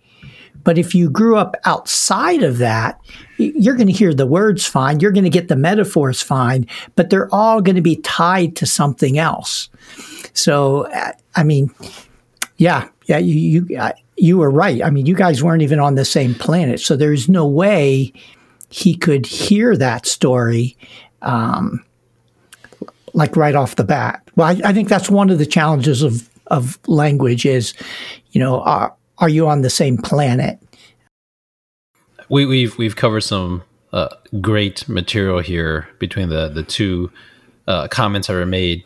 But 0.66 0.78
if 0.78 0.96
you 0.96 1.08
grew 1.08 1.37
up 1.37 1.54
outside 1.64 2.42
of 2.42 2.58
that, 2.58 3.00
you're 3.38 3.76
going 3.76 3.87
to 3.87 3.92
hear 3.92 4.12
the 4.12 4.26
words 4.26 4.66
fine, 4.66 4.99
you're 4.99 5.12
going 5.12 5.23
to 5.23 5.30
get 5.30 5.46
the 5.46 5.54
metaphors 5.54 6.20
fine, 6.20 6.66
but 6.96 7.08
they're 7.08 7.32
all 7.32 7.62
going 7.62 7.76
to 7.76 7.82
be 7.82 7.96
tied 7.96 8.56
to 8.56 8.66
something 8.66 9.16
else. 9.16 9.68
So, 10.35 10.88
uh, 10.88 11.12
I 11.37 11.44
mean, 11.44 11.70
yeah, 12.56 12.88
yeah, 13.04 13.18
you 13.18 13.64
you 13.68 13.78
uh, 13.78 13.92
you 14.16 14.38
were 14.38 14.50
right. 14.50 14.82
I 14.82 14.90
mean, 14.90 15.06
you 15.06 15.14
guys 15.14 15.40
weren't 15.40 15.62
even 15.62 15.78
on 15.78 15.94
the 15.94 16.04
same 16.04 16.35
planet, 16.35 16.80
so 16.80 16.96
there's 16.96 17.28
no 17.28 17.46
way 17.46 18.12
he 18.68 18.96
could 18.96 19.25
hear 19.25 19.76
that 19.76 20.04
story, 20.04 20.76
um, 21.23 21.85
like 23.12 23.37
right 23.37 23.54
off 23.54 23.76
the 23.76 23.85
bat. 23.85 24.20
Well, 24.35 24.49
I, 24.49 24.68
I, 24.68 24.73
think 24.73 24.88
that's 24.88 25.08
one 25.08 25.30
of 25.30 25.38
the 25.38 25.46
challenges 25.46 26.02
of 26.02 26.28
of 26.49 26.76
language 26.88 27.46
is, 27.46 27.73
you 28.32 28.40
know, 28.40 28.62
are 28.62 28.92
are 29.18 29.28
you 29.28 29.49
on 29.49 29.62
the 29.62 29.70
same 29.70 29.96
planet? 29.96 30.58
we, 32.28 32.42
have 32.42 32.49
we've, 32.49 32.78
we've 32.78 32.96
covered 32.96 33.23
some 33.23 33.62
uh, 33.92 34.08
great 34.40 34.88
material 34.88 35.38
here 35.38 35.88
between 35.99 36.28
the 36.28 36.49
the 36.49 36.62
two 36.62 37.11
uh, 37.66 37.88
comments 37.88 38.28
that 38.28 38.35
were 38.35 38.46
made. 38.46 38.85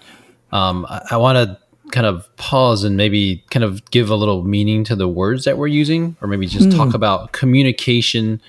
Um, 0.52 0.86
I, 0.88 1.00
I 1.12 1.16
want 1.16 1.36
to 1.36 1.58
kind 1.90 2.06
of 2.06 2.34
pause 2.36 2.84
and 2.84 2.96
maybe 2.96 3.44
kind 3.50 3.64
of 3.64 3.90
give 3.90 4.10
a 4.10 4.14
little 4.14 4.44
meaning 4.44 4.84
to 4.84 4.96
the 4.96 5.08
words 5.08 5.44
that 5.44 5.58
we're 5.58 5.66
using, 5.66 6.16
or 6.20 6.28
maybe 6.28 6.46
just 6.46 6.68
mm. 6.68 6.76
talk 6.76 6.94
about 6.94 7.32
communication. 7.32 8.40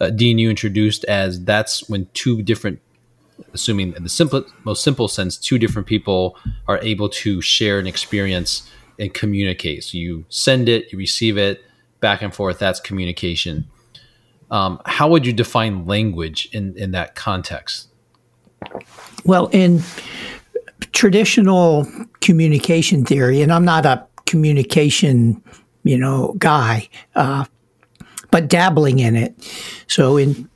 Uh, 0.00 0.10
Dean, 0.10 0.38
you 0.38 0.50
introduced 0.50 1.04
as 1.04 1.42
that's 1.44 1.88
when 1.88 2.06
two 2.14 2.42
different, 2.42 2.80
assuming 3.54 3.94
in 3.94 4.02
the 4.02 4.08
simple, 4.08 4.44
most 4.64 4.82
simple 4.82 5.08
sense, 5.08 5.36
two 5.36 5.58
different 5.58 5.88
people 5.88 6.36
are 6.68 6.78
able 6.80 7.08
to 7.08 7.40
share 7.40 7.78
an 7.78 7.86
experience 7.86 8.70
and 8.98 9.12
communicate. 9.12 9.84
So 9.84 9.98
you 9.98 10.24
send 10.28 10.68
it, 10.68 10.92
you 10.92 10.98
receive 10.98 11.36
it, 11.36 11.62
back 12.00 12.22
and 12.22 12.34
forth. 12.34 12.58
That's 12.58 12.80
communication. 12.80 13.66
Um, 14.50 14.80
how 14.86 15.08
would 15.08 15.26
you 15.26 15.32
define 15.32 15.86
language 15.86 16.48
in 16.52 16.76
in 16.76 16.92
that 16.92 17.14
context? 17.14 17.88
Well, 19.24 19.48
in 19.48 19.82
traditional 20.92 21.86
communication 22.20 23.04
theory, 23.04 23.42
and 23.42 23.52
I'm 23.52 23.64
not 23.64 23.86
a 23.86 24.06
communication, 24.26 25.42
you 25.82 25.98
know, 25.98 26.34
guy, 26.38 26.88
uh, 27.14 27.44
but 28.30 28.48
dabbling 28.48 28.98
in 28.98 29.16
it. 29.16 29.34
So 29.88 30.16
in 30.16 30.48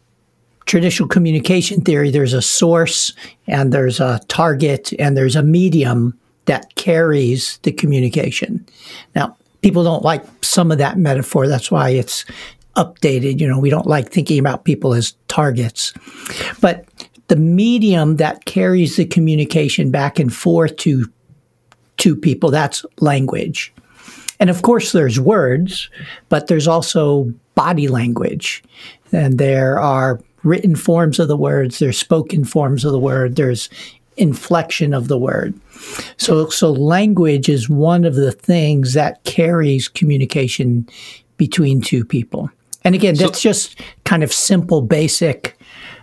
traditional 0.66 1.08
communication 1.08 1.80
theory, 1.80 2.10
there's 2.10 2.32
a 2.32 2.42
source 2.42 3.12
and 3.46 3.72
there's 3.72 4.00
a 4.00 4.20
target 4.28 4.92
and 4.98 5.16
there's 5.16 5.36
a 5.36 5.42
medium 5.42 6.18
that 6.50 6.74
carries 6.74 7.58
the 7.58 7.70
communication. 7.70 8.66
Now, 9.14 9.36
people 9.62 9.84
don't 9.84 10.02
like 10.02 10.24
some 10.42 10.72
of 10.72 10.78
that 10.78 10.98
metaphor. 10.98 11.46
That's 11.46 11.70
why 11.70 11.90
it's 11.90 12.24
updated. 12.74 13.38
You 13.38 13.46
know, 13.46 13.60
we 13.60 13.70
don't 13.70 13.86
like 13.86 14.10
thinking 14.10 14.40
about 14.40 14.64
people 14.64 14.92
as 14.92 15.14
targets. 15.28 15.94
But 16.60 16.86
the 17.28 17.36
medium 17.36 18.16
that 18.16 18.46
carries 18.46 18.96
the 18.96 19.04
communication 19.04 19.92
back 19.92 20.18
and 20.18 20.34
forth 20.34 20.76
to 20.78 21.08
to 21.98 22.16
people 22.16 22.50
that's 22.50 22.84
language 22.98 23.72
and 24.40 24.50
of 24.50 24.62
course 24.62 24.90
there's 24.90 25.20
words 25.20 25.90
but 26.30 26.46
there's 26.46 26.66
also 26.66 27.32
body 27.54 27.86
language 27.86 28.64
and 29.12 29.38
there 29.38 29.78
are 29.78 30.18
written 30.42 30.74
forms 30.74 31.20
of 31.20 31.28
the 31.28 31.36
words 31.36 31.78
there's 31.78 31.98
spoken 31.98 32.42
forms 32.42 32.84
of 32.84 32.90
the 32.90 32.98
word 32.98 33.36
there's 33.36 33.68
inflection 34.16 34.92
of 34.92 35.08
the 35.08 35.18
word 35.18 35.54
so 36.16 36.48
so 36.48 36.70
language 36.70 37.48
is 37.48 37.68
one 37.68 38.04
of 38.04 38.14
the 38.14 38.32
things 38.32 38.92
that 38.94 39.22
carries 39.24 39.88
communication 39.88 40.86
between 41.36 41.80
two 41.80 42.04
people 42.04 42.50
and 42.84 42.94
again 42.94 43.16
so, 43.16 43.26
that's 43.26 43.40
just 43.40 43.80
kind 44.04 44.22
of 44.22 44.32
simple 44.32 44.82
basic 44.82 45.56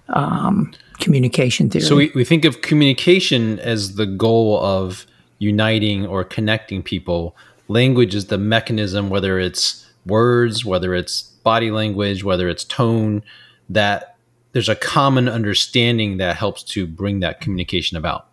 um, 0.09 0.73
communication 0.99 1.69
theory. 1.69 1.85
So 1.85 1.95
we, 1.95 2.11
we 2.15 2.23
think 2.23 2.45
of 2.45 2.61
communication 2.61 3.59
as 3.59 3.95
the 3.95 4.05
goal 4.05 4.59
of 4.63 5.05
uniting 5.39 6.05
or 6.05 6.23
connecting 6.23 6.81
people. 6.83 7.35
Language 7.67 8.15
is 8.15 8.27
the 8.27 8.37
mechanism, 8.37 9.09
whether 9.09 9.39
it's 9.39 9.85
words, 10.05 10.65
whether 10.65 10.93
it's 10.93 11.21
body 11.21 11.71
language, 11.71 12.23
whether 12.23 12.49
it's 12.49 12.63
tone, 12.63 13.23
that 13.69 14.16
there's 14.51 14.69
a 14.69 14.75
common 14.75 15.27
understanding 15.27 16.17
that 16.17 16.35
helps 16.35 16.63
to 16.63 16.87
bring 16.87 17.19
that 17.19 17.41
communication 17.41 17.97
about. 17.97 18.27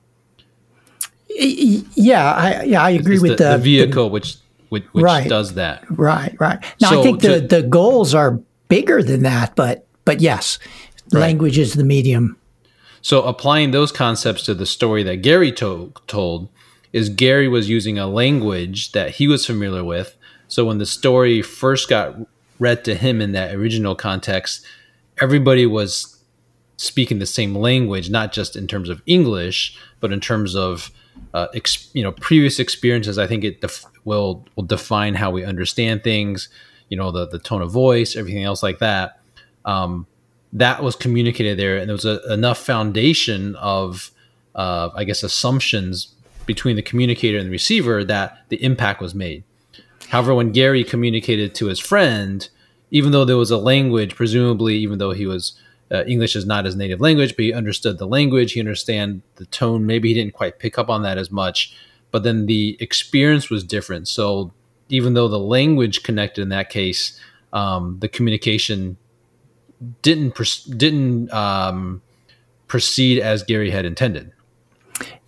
Yeah, 1.29 2.33
I, 2.33 2.63
yeah, 2.63 2.83
I 2.83 2.91
agree 2.91 3.15
it's 3.15 3.23
with 3.23 3.39
the, 3.39 3.45
the, 3.45 3.51
the 3.57 3.59
vehicle 3.59 4.11
which 4.11 4.37
which, 4.69 4.85
which 4.93 5.05
right, 5.05 5.29
does 5.29 5.55
that. 5.55 5.85
Right, 5.91 6.35
right. 6.41 6.59
Now 6.81 6.91
so 6.91 7.01
I 7.01 7.03
think 7.03 7.21
the, 7.21 7.41
to, 7.41 7.47
the 7.47 7.63
goals 7.63 8.15
are 8.15 8.41
bigger 8.69 9.03
than 9.03 9.23
that, 9.23 9.55
but 9.55 9.87
but 10.05 10.21
yes, 10.21 10.59
right. 11.13 11.21
language 11.21 11.59
is 11.59 11.75
the 11.75 11.85
medium. 11.85 12.37
So 13.01 13.23
applying 13.23 13.71
those 13.71 13.93
concepts 13.93 14.45
to 14.45 14.55
the 14.55 14.67
story 14.67 15.03
that 15.03 15.17
Gary 15.17 15.53
to- 15.53 15.93
told 16.07 16.49
is 16.93 17.09
Gary 17.09 17.49
was 17.49 17.69
using 17.69 17.99
a 17.99 18.07
language 18.07 18.93
that 18.93 19.11
he 19.11 19.29
was 19.29 19.45
familiar 19.45 19.85
with. 19.85 20.17
So 20.49 20.65
when 20.65 20.79
the 20.79 20.87
story 20.87 21.43
first 21.43 21.89
got 21.89 22.17
read 22.59 22.85
to 22.85 22.95
him 22.95 23.21
in 23.21 23.33
that 23.33 23.55
original 23.55 23.95
context, 23.95 24.65
everybody 25.21 25.67
was 25.67 26.23
speaking 26.77 27.19
the 27.19 27.27
same 27.27 27.55
language, 27.55 28.11
not 28.11 28.33
just 28.33 28.57
in 28.57 28.67
terms 28.67 28.89
of 28.89 29.03
English, 29.07 29.79
but 30.01 30.13
in 30.13 30.21
terms 30.21 30.55
of 30.57 30.91
uh, 31.33 31.47
ex- 31.55 31.89
you 31.93 32.03
know 32.03 32.13
previous 32.13 32.59
experiences. 32.59 33.19
I 33.19 33.27
think 33.27 33.45
it 33.45 33.61
def- 33.61 33.87
will 34.05 34.45
will 34.57 34.65
define 34.65 35.15
how 35.15 35.31
we 35.31 35.45
understand 35.45 36.03
things. 36.03 36.49
You 36.89 36.97
know 36.97 37.11
the 37.11 37.27
the 37.27 37.39
tone 37.39 37.63
of 37.63 37.71
voice, 37.71 38.17
everything 38.17 38.45
else 38.45 38.63
like 38.63 38.79
that. 38.79 39.21
Um, 39.65 40.07
that 40.55 40.83
was 40.83 40.95
communicated 40.95 41.59
there, 41.59 41.77
and 41.77 41.89
there 41.89 41.95
was 41.95 42.05
a, 42.05 42.33
enough 42.33 42.59
foundation 42.59 43.57
of, 43.57 44.13
uh, 44.55 44.91
I 44.95 45.03
guess, 45.03 45.23
assumptions 45.23 46.15
between 46.47 46.77
the 46.77 46.83
communicator 46.83 47.39
and 47.39 47.49
the 47.49 47.51
receiver 47.51 48.05
that 48.05 48.39
the 48.51 48.63
impact 48.63 49.01
was 49.01 49.15
made. 49.15 49.43
However, 50.09 50.35
when 50.35 50.53
Gary 50.53 50.85
communicated 50.85 51.55
to 51.57 51.67
his 51.67 51.81
friend, 51.81 52.49
even 52.91 53.13
though 53.13 53.25
there 53.25 53.37
was 53.37 53.51
a 53.51 53.59
language, 53.59 54.15
presumably, 54.15 54.77
even 54.77 54.99
though 54.99 55.13
he 55.13 55.27
was 55.27 55.59
uh, 55.91 56.05
English 56.07 56.35
is 56.35 56.47
not 56.47 56.65
his 56.65 56.77
native 56.77 57.01
language, 57.01 57.37
but 57.37 57.45
he 57.45 57.53
understood 57.53 57.99
the 57.99 58.07
language, 58.07 58.53
he 58.53 58.61
understand 58.61 59.23
the 59.37 59.47
tone. 59.47 59.87
Maybe 59.87 60.09
he 60.09 60.15
didn't 60.15 60.35
quite 60.35 60.59
pick 60.59 60.79
up 60.79 60.89
on 60.89 61.03
that 61.03 61.19
as 61.19 61.31
much, 61.31 61.77
but 62.11 62.23
then 62.23 62.47
the 62.47 62.77
experience 62.81 63.51
was 63.51 63.63
different. 63.65 64.09
So 64.09 64.53
even 64.89 65.15
though 65.15 65.29
the 65.29 65.39
language 65.39 66.03
connected 66.03 66.43
in 66.43 66.49
that 66.51 66.71
case, 66.71 67.19
um, 67.53 67.99
the 68.01 68.09
communication 68.09 68.97
didn't 70.03 70.35
didn't 70.77 71.33
um, 71.33 72.03
proceed 72.69 73.21
as 73.21 73.43
Gary 73.43 73.71
had 73.71 73.85
intended. 73.85 74.33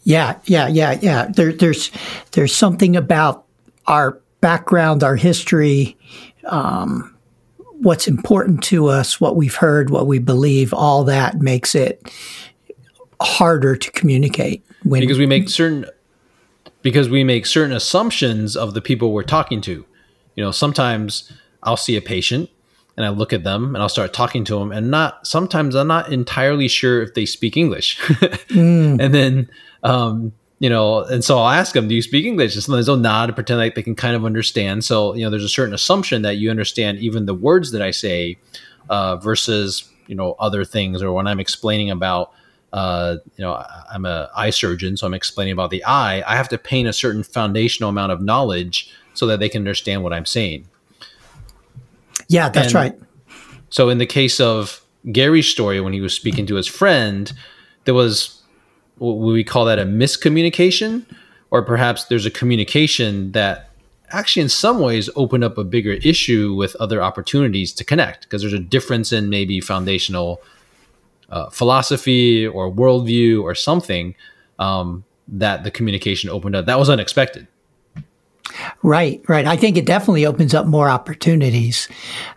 Yeah, 0.04 0.38
yeah, 0.44 0.68
yeah, 0.68 0.98
yeah. 1.00 1.26
There, 1.26 1.52
there's 1.52 1.90
there's 2.32 2.54
something 2.54 2.96
about 2.96 3.44
our 3.86 4.20
background, 4.40 5.02
our 5.02 5.16
history, 5.16 5.96
um, 6.44 7.15
what's 7.86 8.08
important 8.08 8.64
to 8.64 8.88
us, 8.88 9.20
what 9.20 9.36
we've 9.36 9.54
heard, 9.54 9.90
what 9.90 10.08
we 10.08 10.18
believe. 10.18 10.74
All 10.74 11.04
that 11.04 11.40
makes 11.40 11.76
it 11.76 12.02
harder 13.20 13.76
to 13.76 13.90
communicate 13.92 14.66
when, 14.82 15.00
because 15.00 15.18
we 15.18 15.26
make 15.26 15.48
certain 15.48 15.86
because 16.82 17.08
we 17.08 17.22
make 17.22 17.46
certain 17.46 17.74
assumptions 17.74 18.56
of 18.56 18.74
the 18.74 18.80
people 18.80 19.12
we're 19.12 19.22
talking 19.22 19.60
to. 19.60 19.86
You 20.34 20.44
know, 20.44 20.50
sometimes 20.50 21.32
I'll 21.62 21.76
see 21.76 21.96
a 21.96 22.02
patient 22.02 22.50
and 22.96 23.06
I 23.06 23.10
look 23.10 23.32
at 23.32 23.44
them 23.44 23.76
and 23.76 23.78
I'll 23.78 23.88
start 23.88 24.12
talking 24.12 24.44
to 24.46 24.58
them 24.58 24.72
and 24.72 24.90
not 24.90 25.24
sometimes 25.24 25.76
I'm 25.76 25.86
not 25.86 26.12
entirely 26.12 26.66
sure 26.66 27.02
if 27.02 27.14
they 27.14 27.24
speak 27.24 27.56
English. 27.56 27.98
mm. 28.00 29.00
And 29.00 29.14
then 29.14 29.48
um, 29.84 30.32
you 30.58 30.70
know, 30.70 31.00
and 31.00 31.24
so 31.24 31.38
I'll 31.38 31.50
ask 31.50 31.74
them, 31.74 31.88
"Do 31.88 31.94
you 31.94 32.02
speak 32.02 32.24
English?" 32.24 32.54
And 32.54 32.62
sometimes 32.62 32.86
they'll 32.86 32.96
nod 32.96 33.28
and 33.28 33.34
pretend 33.34 33.58
like 33.58 33.74
they 33.74 33.82
can 33.82 33.94
kind 33.94 34.16
of 34.16 34.24
understand. 34.24 34.84
So 34.84 35.14
you 35.14 35.24
know, 35.24 35.30
there's 35.30 35.44
a 35.44 35.48
certain 35.48 35.74
assumption 35.74 36.22
that 36.22 36.36
you 36.36 36.50
understand 36.50 36.98
even 36.98 37.26
the 37.26 37.34
words 37.34 37.72
that 37.72 37.82
I 37.82 37.90
say 37.90 38.38
uh, 38.88 39.16
versus 39.16 39.90
you 40.06 40.14
know 40.14 40.34
other 40.38 40.64
things. 40.64 41.02
Or 41.02 41.12
when 41.12 41.26
I'm 41.26 41.40
explaining 41.40 41.90
about 41.90 42.32
uh, 42.72 43.16
you 43.36 43.42
know, 43.42 43.64
I'm 43.90 44.04
a 44.04 44.30
eye 44.36 44.50
surgeon, 44.50 44.96
so 44.96 45.06
I'm 45.06 45.14
explaining 45.14 45.52
about 45.52 45.70
the 45.70 45.84
eye. 45.84 46.22
I 46.26 46.36
have 46.36 46.48
to 46.50 46.58
paint 46.58 46.88
a 46.88 46.92
certain 46.92 47.22
foundational 47.22 47.90
amount 47.90 48.12
of 48.12 48.20
knowledge 48.20 48.92
so 49.14 49.26
that 49.26 49.40
they 49.40 49.48
can 49.48 49.60
understand 49.60 50.02
what 50.02 50.12
I'm 50.12 50.26
saying. 50.26 50.68
Yeah, 52.28 52.48
that's 52.48 52.68
and 52.68 52.74
right. 52.74 52.94
So 53.70 53.88
in 53.88 53.98
the 53.98 54.06
case 54.06 54.40
of 54.40 54.84
Gary's 55.10 55.46
story, 55.46 55.80
when 55.80 55.92
he 55.92 56.00
was 56.00 56.14
speaking 56.14 56.46
to 56.46 56.56
his 56.56 56.66
friend, 56.66 57.32
there 57.84 57.94
was 57.94 58.35
we 58.98 59.44
call 59.44 59.64
that 59.66 59.78
a 59.78 59.84
miscommunication, 59.84 61.04
or 61.50 61.62
perhaps 61.62 62.04
there's 62.04 62.26
a 62.26 62.30
communication 62.30 63.32
that 63.32 63.70
actually 64.10 64.42
in 64.42 64.48
some 64.48 64.80
ways 64.80 65.10
opened 65.16 65.44
up 65.44 65.58
a 65.58 65.64
bigger 65.64 65.92
issue 65.92 66.54
with 66.54 66.76
other 66.76 67.02
opportunities 67.02 67.72
to 67.72 67.84
connect 67.84 68.22
because 68.22 68.42
there's 68.42 68.52
a 68.52 68.58
difference 68.58 69.12
in 69.12 69.28
maybe 69.28 69.60
foundational 69.60 70.40
uh, 71.28 71.50
philosophy 71.50 72.46
or 72.46 72.70
worldview 72.70 73.42
or 73.42 73.54
something 73.54 74.14
um, 74.58 75.04
that 75.26 75.64
the 75.64 75.70
communication 75.70 76.30
opened 76.30 76.54
up 76.54 76.66
that 76.66 76.78
was 76.78 76.88
unexpected 76.88 77.48
Right, 78.82 79.22
right. 79.28 79.46
I 79.46 79.56
think 79.56 79.76
it 79.76 79.86
definitely 79.86 80.26
opens 80.26 80.54
up 80.54 80.66
more 80.66 80.88
opportunities. 80.88 81.88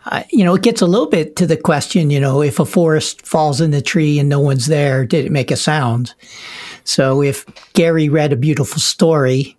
Uh, 0.05 0.23
you 0.31 0.43
know, 0.43 0.55
it 0.55 0.63
gets 0.63 0.81
a 0.81 0.87
little 0.87 1.07
bit 1.07 1.35
to 1.37 1.47
the 1.47 1.57
question, 1.57 2.09
you 2.09 2.19
know, 2.19 2.41
if 2.41 2.59
a 2.59 2.65
forest 2.65 3.25
falls 3.25 3.61
in 3.61 3.71
the 3.71 3.81
tree 3.81 4.19
and 4.19 4.29
no 4.29 4.39
one's 4.39 4.67
there, 4.67 5.05
did 5.05 5.25
it 5.25 5.31
make 5.31 5.51
a 5.51 5.55
sound? 5.55 6.13
So 6.83 7.21
if 7.21 7.45
Gary 7.73 8.09
read 8.09 8.33
a 8.33 8.37
beautiful 8.37 8.79
story 8.79 9.57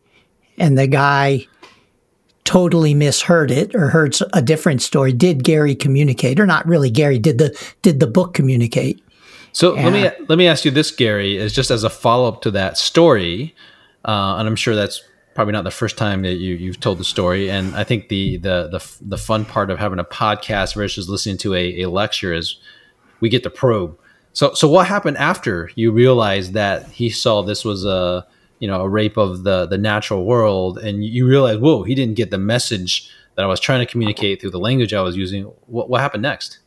and 0.59 0.77
the 0.77 0.87
guy 0.87 1.47
totally 2.45 2.95
misheard 2.95 3.51
it 3.51 3.75
or 3.75 3.89
heard 3.91 4.17
a 4.33 4.43
different 4.43 4.83
story, 4.83 5.13
did 5.13 5.45
Gary 5.45 5.75
communicate 5.75 6.41
or 6.41 6.47
not 6.47 6.67
really 6.67 6.91
Gary, 6.91 7.19
did 7.19 7.39
the 7.39 7.57
did 7.83 8.01
the 8.01 8.07
book 8.07 8.35
communicate? 8.35 9.03
So 9.53 9.75
let 9.75 9.93
me 9.93 10.09
let 10.29 10.39
me 10.39 10.47
ask 10.47 10.65
you 10.65 10.71
this, 10.71 10.91
Gary, 10.91 11.37
is 11.37 11.53
just 11.53 11.71
as 11.71 11.85
a 11.85 11.91
follow 11.91 12.29
up 12.29 12.43
to 12.43 12.51
that 12.53 12.79
story, 12.79 13.55
uh, 14.05 14.37
and 14.39 14.49
I'm 14.49 14.57
sure 14.57 14.75
that's 14.75 15.03
probably 15.35 15.53
not 15.53 15.65
the 15.65 15.71
first 15.71 15.97
time 15.97 16.23
that 16.23 16.35
you 16.35 16.55
you've 16.55 16.81
told 16.81 16.99
the 16.99 17.05
story, 17.05 17.51
and 17.51 17.75
I 17.75 17.85
think 17.85 18.09
the 18.09 18.37
the 18.39 18.69
the 18.69 18.97
the 19.01 19.19
fun 19.19 19.45
part 19.45 19.71
of 19.71 19.79
having 19.79 19.99
a 19.99 20.05
podcast 20.05 20.75
versus 20.75 21.09
listening 21.09 21.39
to 21.39 21.55
a, 21.55 21.83
a 21.83 21.91
lecture 21.91 22.33
is 22.33 22.57
we 23.21 23.29
get 23.29 23.43
to 23.45 23.51
probe. 23.51 23.99
So 24.33 24.55
so 24.55 24.69
what 24.69 24.87
happened 24.87 25.17
after 25.19 25.71
you 25.75 25.93
realized 25.93 26.53
that 26.55 26.89
he 26.89 27.11
saw 27.11 27.43
this 27.43 27.65
was 27.65 27.85
a 27.85 28.27
you 28.59 28.69
know 28.69 28.83
a 28.83 28.89
rape 28.89 29.17
of 29.17 29.45
the 29.45 29.67
the 29.67 29.79
natural 29.79 30.25
world, 30.25 30.79
and 30.79 31.05
you 31.05 31.27
realized 31.27 31.61
whoa 31.61 31.83
he 31.83 31.95
didn't 31.95 32.17
get 32.17 32.31
the 32.31 32.39
message 32.39 33.11
that 33.37 33.45
I 33.45 33.49
was 33.49 33.61
trying 33.61 33.81
to 33.81 33.87
communicate 33.87 34.41
through 34.41 34.51
the 34.51 34.61
language 34.61 34.93
I 34.93 35.03
was 35.03 35.17
using. 35.17 35.45
What 35.67 35.89
what 35.89 36.01
happened 36.01 36.23
next? 36.23 36.59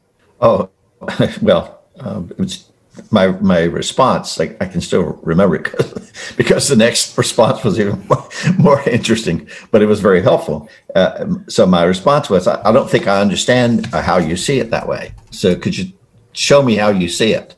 Oh 0.42 0.70
well, 1.42 1.84
um, 2.00 2.30
it 2.32 2.40
was 2.40 2.70
my 3.12 3.28
my 3.28 3.64
response, 3.64 4.38
like 4.40 4.62
I 4.62 4.66
can 4.66 4.82
still 4.82 5.20
remember 5.24 5.56
it 5.56 5.64
because, 5.64 6.34
because 6.38 6.68
the 6.68 6.76
next 6.76 7.18
response 7.18 7.64
was 7.64 7.80
even 7.80 8.06
more, 8.10 8.30
more 8.58 8.90
interesting, 8.90 9.48
but 9.72 9.82
it 9.82 9.88
was 9.88 10.00
very 10.00 10.22
helpful. 10.22 10.70
Uh, 10.96 11.36
so 11.48 11.66
my 11.66 11.84
response 11.84 12.30
was, 12.30 12.48
I, 12.48 12.62
I, 12.68 12.72
don't 12.72 12.90
think 12.90 13.08
I 13.08 13.22
understand 13.22 13.88
how 13.88 14.18
you 14.18 14.38
see 14.38 14.60
it 14.60 14.70
that 14.70 14.88
way. 14.88 15.14
So 15.32 15.56
could 15.56 15.78
you 15.78 15.92
show 16.34 16.62
me 16.62 16.76
how 16.76 16.90
you 16.90 17.10
see 17.10 17.34
it? 17.34 17.56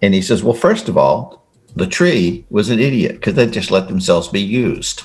And 0.00 0.14
he 0.14 0.22
says, 0.22 0.42
well, 0.42 0.54
first 0.54 0.88
of 0.88 0.96
all, 0.96 1.44
the 1.76 1.86
tree 1.86 2.44
was 2.50 2.70
an 2.70 2.80
idiot 2.80 3.12
because 3.12 3.34
they 3.34 3.46
just 3.46 3.70
let 3.70 3.88
themselves 3.88 4.28
be 4.28 4.40
used. 4.40 5.04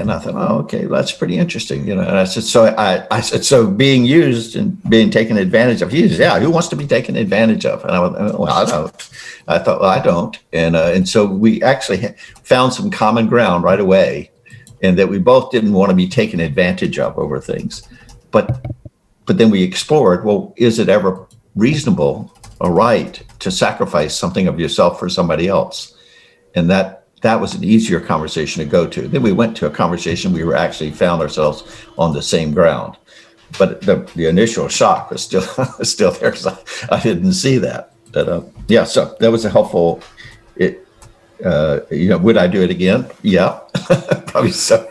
And 0.00 0.10
I 0.10 0.18
thought, 0.18 0.34
oh, 0.34 0.58
okay, 0.60 0.86
that's 0.86 1.12
pretty 1.12 1.38
interesting, 1.38 1.86
you 1.86 1.94
know. 1.94 2.02
And 2.02 2.18
I 2.18 2.24
said, 2.24 2.42
so 2.42 2.64
I, 2.64 3.06
I 3.10 3.20
said, 3.20 3.44
so 3.44 3.70
being 3.70 4.04
used 4.04 4.56
and 4.56 4.82
being 4.90 5.08
taken 5.10 5.36
advantage 5.36 5.82
of. 5.82 5.92
He 5.92 6.08
says, 6.08 6.18
yeah, 6.18 6.38
who 6.40 6.50
wants 6.50 6.68
to 6.68 6.76
be 6.76 6.86
taken 6.86 7.16
advantage 7.16 7.64
of? 7.64 7.84
And 7.84 7.92
I 7.92 8.00
went, 8.00 8.14
well, 8.14 8.48
I 8.48 8.64
don't. 8.64 9.10
I 9.46 9.58
thought, 9.60 9.80
well, 9.80 9.90
I 9.90 10.02
don't. 10.02 10.36
And 10.52 10.74
uh, 10.74 10.90
and 10.94 11.08
so 11.08 11.26
we 11.26 11.62
actually 11.62 12.08
found 12.42 12.72
some 12.72 12.90
common 12.90 13.28
ground 13.28 13.62
right 13.62 13.78
away, 13.78 14.30
and 14.82 14.98
that 14.98 15.08
we 15.08 15.18
both 15.18 15.52
didn't 15.52 15.72
want 15.72 15.90
to 15.90 15.96
be 15.96 16.08
taken 16.08 16.40
advantage 16.40 16.98
of 16.98 17.16
over 17.16 17.38
things. 17.38 17.86
But 18.32 18.66
but 19.26 19.38
then 19.38 19.50
we 19.50 19.62
explored, 19.62 20.24
well, 20.24 20.54
is 20.56 20.78
it 20.80 20.88
ever 20.88 21.26
reasonable 21.54 22.36
or 22.58 22.72
right 22.72 23.22
to 23.38 23.50
sacrifice 23.50 24.16
something 24.16 24.48
of 24.48 24.58
yourself 24.58 24.98
for 24.98 25.08
somebody 25.08 25.46
else? 25.46 25.94
And 26.56 26.68
that 26.70 27.03
that 27.24 27.40
was 27.40 27.54
an 27.54 27.64
easier 27.64 28.00
conversation 28.00 28.62
to 28.62 28.68
go 28.68 28.86
to. 28.86 29.08
Then 29.08 29.22
we 29.22 29.32
went 29.32 29.56
to 29.56 29.66
a 29.66 29.70
conversation 29.70 30.34
we 30.34 30.44
were 30.44 30.54
actually 30.54 30.90
found 30.90 31.22
ourselves 31.22 31.64
on 31.96 32.12
the 32.12 32.20
same 32.20 32.52
ground. 32.52 32.98
But 33.58 33.80
the, 33.80 33.96
the 34.14 34.26
initial 34.26 34.68
shock 34.68 35.10
was 35.10 35.24
still 35.24 35.40
still 35.82 36.10
there 36.10 36.30
because 36.30 36.46
I, 36.46 36.58
I, 36.90 37.00
didn't 37.00 37.32
see 37.32 37.56
that. 37.58 37.94
But 38.12 38.28
uh, 38.28 38.42
yeah, 38.68 38.84
so 38.84 39.16
that 39.20 39.32
was 39.32 39.46
a 39.46 39.50
helpful. 39.50 40.02
It 40.56 40.86
uh, 41.42 41.80
you 41.90 42.10
know, 42.10 42.18
would 42.18 42.36
I 42.36 42.46
do 42.46 42.60
it 42.60 42.70
again? 42.70 43.06
Yeah, 43.22 43.58
probably 44.26 44.50
so. 44.50 44.86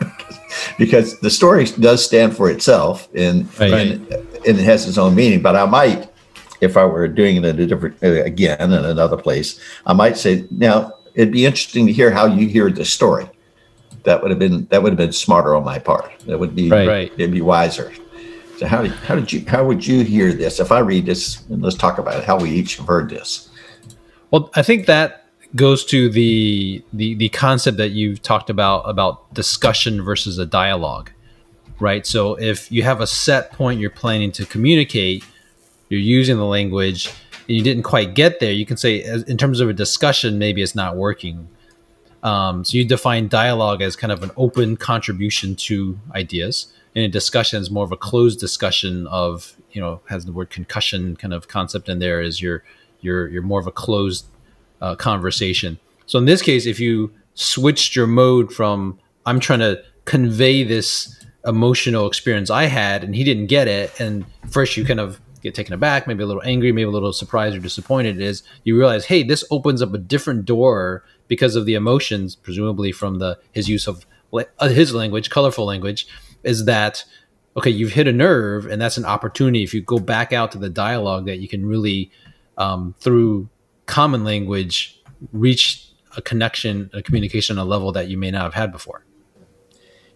because 0.76 1.20
the 1.20 1.30
story 1.30 1.66
does 1.66 2.04
stand 2.04 2.36
for 2.36 2.50
itself 2.50 3.08
and, 3.14 3.46
right. 3.60 3.72
and, 3.72 4.12
and 4.12 4.58
it 4.58 4.64
has 4.64 4.88
its 4.88 4.98
own 4.98 5.14
meaning. 5.14 5.40
But 5.40 5.54
I 5.56 5.66
might, 5.66 6.10
if 6.60 6.76
I 6.76 6.84
were 6.84 7.06
doing 7.06 7.36
it 7.36 7.44
in 7.44 7.60
a 7.60 7.66
different 7.66 8.02
again 8.02 8.72
in 8.72 8.84
another 8.84 9.16
place, 9.16 9.60
I 9.86 9.92
might 9.92 10.16
say 10.16 10.46
now 10.50 10.92
it'd 11.14 11.32
be 11.32 11.46
interesting 11.46 11.86
to 11.86 11.92
hear 11.92 12.10
how 12.10 12.26
you 12.26 12.48
hear 12.48 12.70
the 12.70 12.84
story. 12.84 13.28
That 14.04 14.20
would 14.22 14.30
have 14.30 14.38
been 14.38 14.66
that 14.66 14.82
would 14.82 14.92
have 14.92 14.98
been 14.98 15.12
smarter 15.12 15.54
on 15.54 15.64
my 15.64 15.78
part. 15.78 16.12
That 16.26 16.38
would 16.38 16.54
be 16.54 16.70
right. 16.70 17.12
it'd 17.16 17.32
be 17.32 17.40
wiser. 17.40 17.92
So 18.58 18.66
how 18.66 18.82
did 18.82 18.92
how 18.92 19.14
did 19.14 19.32
you 19.32 19.44
how 19.46 19.64
would 19.64 19.86
you 19.86 20.04
hear 20.04 20.32
this? 20.32 20.60
If 20.60 20.70
I 20.70 20.80
read 20.80 21.06
this, 21.06 21.44
and 21.48 21.62
let's 21.62 21.76
talk 21.76 21.98
about 21.98 22.16
it, 22.16 22.24
how 22.24 22.38
we 22.38 22.50
each 22.50 22.76
have 22.76 22.86
heard 22.86 23.08
this. 23.08 23.48
Well, 24.30 24.50
I 24.54 24.62
think 24.62 24.86
that 24.86 25.24
goes 25.56 25.84
to 25.86 26.08
the 26.08 26.84
the 26.92 27.14
the 27.14 27.28
concept 27.30 27.78
that 27.78 27.90
you've 27.90 28.20
talked 28.22 28.50
about 28.50 28.80
about 28.88 29.32
discussion 29.32 30.02
versus 30.02 30.38
a 30.38 30.46
dialogue, 30.46 31.10
right? 31.80 32.06
So 32.06 32.34
if 32.34 32.70
you 32.70 32.82
have 32.82 33.00
a 33.00 33.06
set 33.06 33.52
point 33.52 33.80
you're 33.80 33.90
planning 33.90 34.32
to 34.32 34.44
communicate, 34.44 35.24
you're 35.88 36.00
using 36.00 36.36
the 36.36 36.44
language 36.44 37.06
and 37.06 37.16
you 37.46 37.62
didn't 37.62 37.82
quite 37.82 38.14
get 38.14 38.40
there, 38.40 38.52
you 38.52 38.66
can 38.66 38.76
say, 38.76 39.04
in 39.26 39.36
terms 39.36 39.60
of 39.60 39.68
a 39.68 39.72
discussion, 39.72 40.38
maybe 40.38 40.62
it's 40.62 40.74
not 40.74 40.96
working. 40.96 41.48
Um, 42.22 42.64
so 42.64 42.78
you 42.78 42.84
define 42.86 43.28
dialogue 43.28 43.82
as 43.82 43.96
kind 43.96 44.10
of 44.10 44.22
an 44.22 44.30
open 44.36 44.76
contribution 44.76 45.54
to 45.56 45.98
ideas, 46.14 46.72
and 46.94 47.04
a 47.04 47.08
discussion 47.08 47.60
is 47.60 47.70
more 47.70 47.84
of 47.84 47.92
a 47.92 47.96
closed 47.96 48.40
discussion 48.40 49.06
of, 49.08 49.54
you 49.72 49.80
know, 49.80 50.00
has 50.08 50.24
the 50.24 50.32
word 50.32 50.48
concussion 50.48 51.16
kind 51.16 51.34
of 51.34 51.48
concept 51.48 51.88
in 51.88 51.98
there. 51.98 52.22
Is 52.22 52.40
you're 52.40 52.64
you're 53.02 53.28
you're 53.28 53.42
more 53.42 53.60
of 53.60 53.66
a 53.66 53.72
closed 53.72 54.26
uh, 54.80 54.94
conversation. 54.94 55.78
So 56.06 56.18
in 56.18 56.24
this 56.24 56.40
case, 56.40 56.64
if 56.64 56.80
you 56.80 57.12
switched 57.34 57.94
your 57.94 58.06
mode 58.06 58.52
from 58.52 58.98
I'm 59.26 59.40
trying 59.40 59.58
to 59.58 59.82
convey 60.06 60.64
this 60.64 61.14
emotional 61.44 62.06
experience 62.06 62.48
I 62.48 62.64
had, 62.64 63.04
and 63.04 63.14
he 63.14 63.22
didn't 63.22 63.46
get 63.46 63.68
it, 63.68 64.00
and 64.00 64.24
first 64.50 64.78
you 64.78 64.84
kind 64.84 65.00
of 65.00 65.20
get 65.44 65.54
taken 65.54 65.74
aback, 65.74 66.06
maybe 66.08 66.24
a 66.24 66.26
little 66.26 66.42
angry, 66.44 66.72
maybe 66.72 66.88
a 66.88 66.90
little 66.90 67.12
surprised 67.12 67.54
or 67.54 67.60
disappointed 67.60 68.20
is 68.20 68.42
you 68.64 68.76
realize, 68.76 69.04
hey, 69.04 69.22
this 69.22 69.44
opens 69.50 69.80
up 69.82 69.94
a 69.94 69.98
different 69.98 70.44
door 70.44 71.04
because 71.28 71.54
of 71.54 71.66
the 71.66 71.74
emotions, 71.74 72.34
presumably 72.34 72.90
from 72.90 73.18
the 73.18 73.38
his 73.52 73.68
use 73.68 73.86
of 73.86 74.06
uh, 74.32 74.68
his 74.68 74.92
language, 74.92 75.30
colorful 75.30 75.64
language, 75.64 76.08
is 76.42 76.64
that 76.64 77.04
okay? 77.56 77.70
You've 77.70 77.92
hit 77.92 78.08
a 78.08 78.12
nerve, 78.12 78.66
and 78.66 78.80
that's 78.82 78.96
an 78.96 79.04
opportunity. 79.04 79.62
If 79.62 79.72
you 79.72 79.82
go 79.82 79.98
back 79.98 80.32
out 80.32 80.50
to 80.52 80.58
the 80.58 80.70
dialogue, 80.70 81.26
that 81.26 81.38
you 81.38 81.46
can 81.46 81.64
really 81.66 82.10
um, 82.58 82.94
through 82.98 83.48
common 83.86 84.24
language 84.24 85.00
reach 85.32 85.88
a 86.16 86.22
connection, 86.22 86.90
a 86.92 87.02
communication 87.02 87.58
on 87.58 87.66
a 87.66 87.68
level 87.68 87.92
that 87.92 88.08
you 88.08 88.16
may 88.16 88.30
not 88.30 88.42
have 88.42 88.54
had 88.54 88.72
before. 88.72 89.04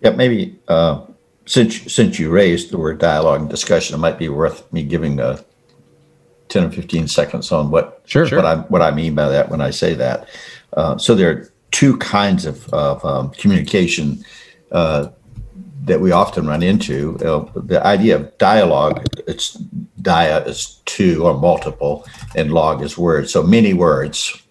Yeah, 0.00 0.10
maybe 0.10 0.58
uh, 0.68 1.04
since 1.48 1.92
since 1.92 2.18
you 2.18 2.30
raised 2.30 2.70
the 2.70 2.78
word 2.78 2.98
dialogue 2.98 3.40
and 3.40 3.50
discussion, 3.50 3.94
it 3.94 3.98
might 3.98 4.18
be 4.18 4.28
worth 4.28 4.70
me 4.70 4.82
giving 4.82 5.18
a 5.18 5.42
ten 6.48 6.64
or 6.64 6.70
fifteen 6.70 7.08
seconds 7.08 7.50
on 7.50 7.70
what 7.70 8.02
sure, 8.04 8.28
what 8.28 8.44
I 8.44 8.56
what 8.56 8.82
I 8.82 8.90
mean 8.90 9.14
by 9.14 9.28
that 9.28 9.48
when 9.48 9.62
I 9.62 9.70
say 9.70 9.94
that. 9.94 10.28
Uh, 10.76 10.98
so 10.98 11.14
there 11.14 11.30
are 11.30 11.52
two 11.70 11.96
kinds 11.98 12.44
of, 12.44 12.68
of 12.72 13.02
um, 13.04 13.30
communication 13.30 14.22
uh, 14.72 15.08
that 15.84 16.00
we 16.00 16.12
often 16.12 16.46
run 16.46 16.62
into. 16.62 17.16
Uh, 17.16 17.50
the 17.60 17.84
idea 17.86 18.16
of 18.16 18.36
dialogue, 18.36 19.06
it's 19.26 19.54
dia 20.02 20.44
is 20.44 20.82
two 20.84 21.24
or 21.26 21.38
multiple, 21.38 22.06
and 22.36 22.52
log 22.52 22.82
is 22.82 22.98
words. 22.98 23.32
So 23.32 23.42
many 23.42 23.72
words 23.72 24.42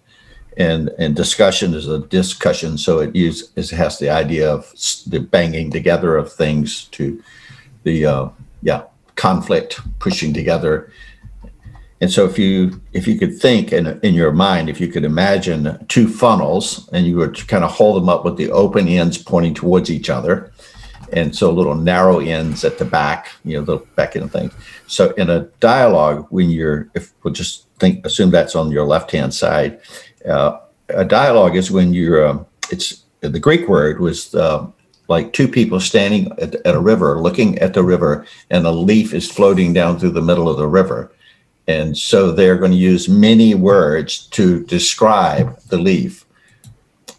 and 0.57 0.89
and 0.97 1.15
discussion 1.15 1.73
is 1.73 1.87
a 1.87 1.99
discussion 1.99 2.77
so 2.77 2.99
it 2.99 3.15
uses 3.15 3.51
it 3.55 3.69
has 3.69 3.99
the 3.99 4.09
idea 4.09 4.51
of 4.51 4.71
the 5.07 5.19
banging 5.19 5.71
together 5.71 6.17
of 6.17 6.31
things 6.31 6.85
to 6.85 7.21
the 7.83 8.05
uh, 8.05 8.29
yeah 8.61 8.83
conflict 9.17 9.81
pushing 9.99 10.33
together. 10.33 10.89
And 11.99 12.11
so 12.11 12.25
if 12.25 12.37
you 12.37 12.79
if 12.93 13.07
you 13.07 13.17
could 13.17 13.37
think 13.37 13.73
in 13.73 13.99
in 14.01 14.13
your 14.13 14.31
mind 14.31 14.69
if 14.69 14.79
you 14.79 14.87
could 14.87 15.03
imagine 15.03 15.83
two 15.87 16.07
funnels 16.07 16.87
and 16.93 17.07
you 17.07 17.17
would 17.17 17.47
kind 17.47 17.63
of 17.63 17.71
hold 17.71 17.97
them 17.97 18.07
up 18.07 18.23
with 18.23 18.37
the 18.37 18.51
open 18.51 18.87
ends 18.87 19.17
pointing 19.17 19.55
towards 19.55 19.89
each 19.89 20.09
other 20.09 20.51
and 21.11 21.35
so 21.35 21.51
little 21.51 21.73
narrow 21.73 22.19
ends 22.19 22.63
at 22.63 22.77
the 22.77 22.85
back 22.85 23.31
you 23.43 23.57
know 23.57 23.65
the 23.65 23.77
back 23.95 24.15
end 24.15 24.31
thing 24.31 24.51
so 24.85 25.11
in 25.11 25.29
a 25.29 25.39
dialogue 25.59 26.27
when 26.29 26.51
you're 26.51 26.87
if 26.93 27.13
we'll 27.23 27.33
just 27.33 27.65
think 27.79 28.05
assume 28.05 28.29
that's 28.29 28.55
on 28.55 28.69
your 28.69 28.85
left 28.85 29.09
hand 29.09 29.33
side 29.33 29.79
uh, 30.25 30.59
a 30.89 31.05
dialogue 31.05 31.55
is 31.55 31.71
when 31.71 31.93
you're, 31.93 32.25
um, 32.25 32.45
it's 32.71 33.03
the 33.21 33.39
Greek 33.39 33.67
word 33.67 33.99
was 33.99 34.33
uh, 34.35 34.67
like 35.07 35.33
two 35.33 35.47
people 35.47 35.79
standing 35.79 36.31
at, 36.39 36.55
at, 36.55 36.75
a 36.75 36.79
river, 36.79 37.19
looking 37.19 37.57
at 37.59 37.73
the 37.73 37.83
river, 37.83 38.25
and 38.49 38.65
a 38.65 38.71
leaf 38.71 39.13
is 39.13 39.31
floating 39.31 39.73
down 39.73 39.99
through 39.99 40.11
the 40.11 40.21
middle 40.21 40.49
of 40.49 40.57
the 40.57 40.67
river. 40.67 41.11
And 41.67 41.97
so 41.97 42.31
they're 42.31 42.57
going 42.57 42.71
to 42.71 42.77
use 42.77 43.09
many 43.09 43.53
words 43.53 44.27
to 44.27 44.63
describe 44.65 45.59
the 45.63 45.77
leaf. 45.77 46.25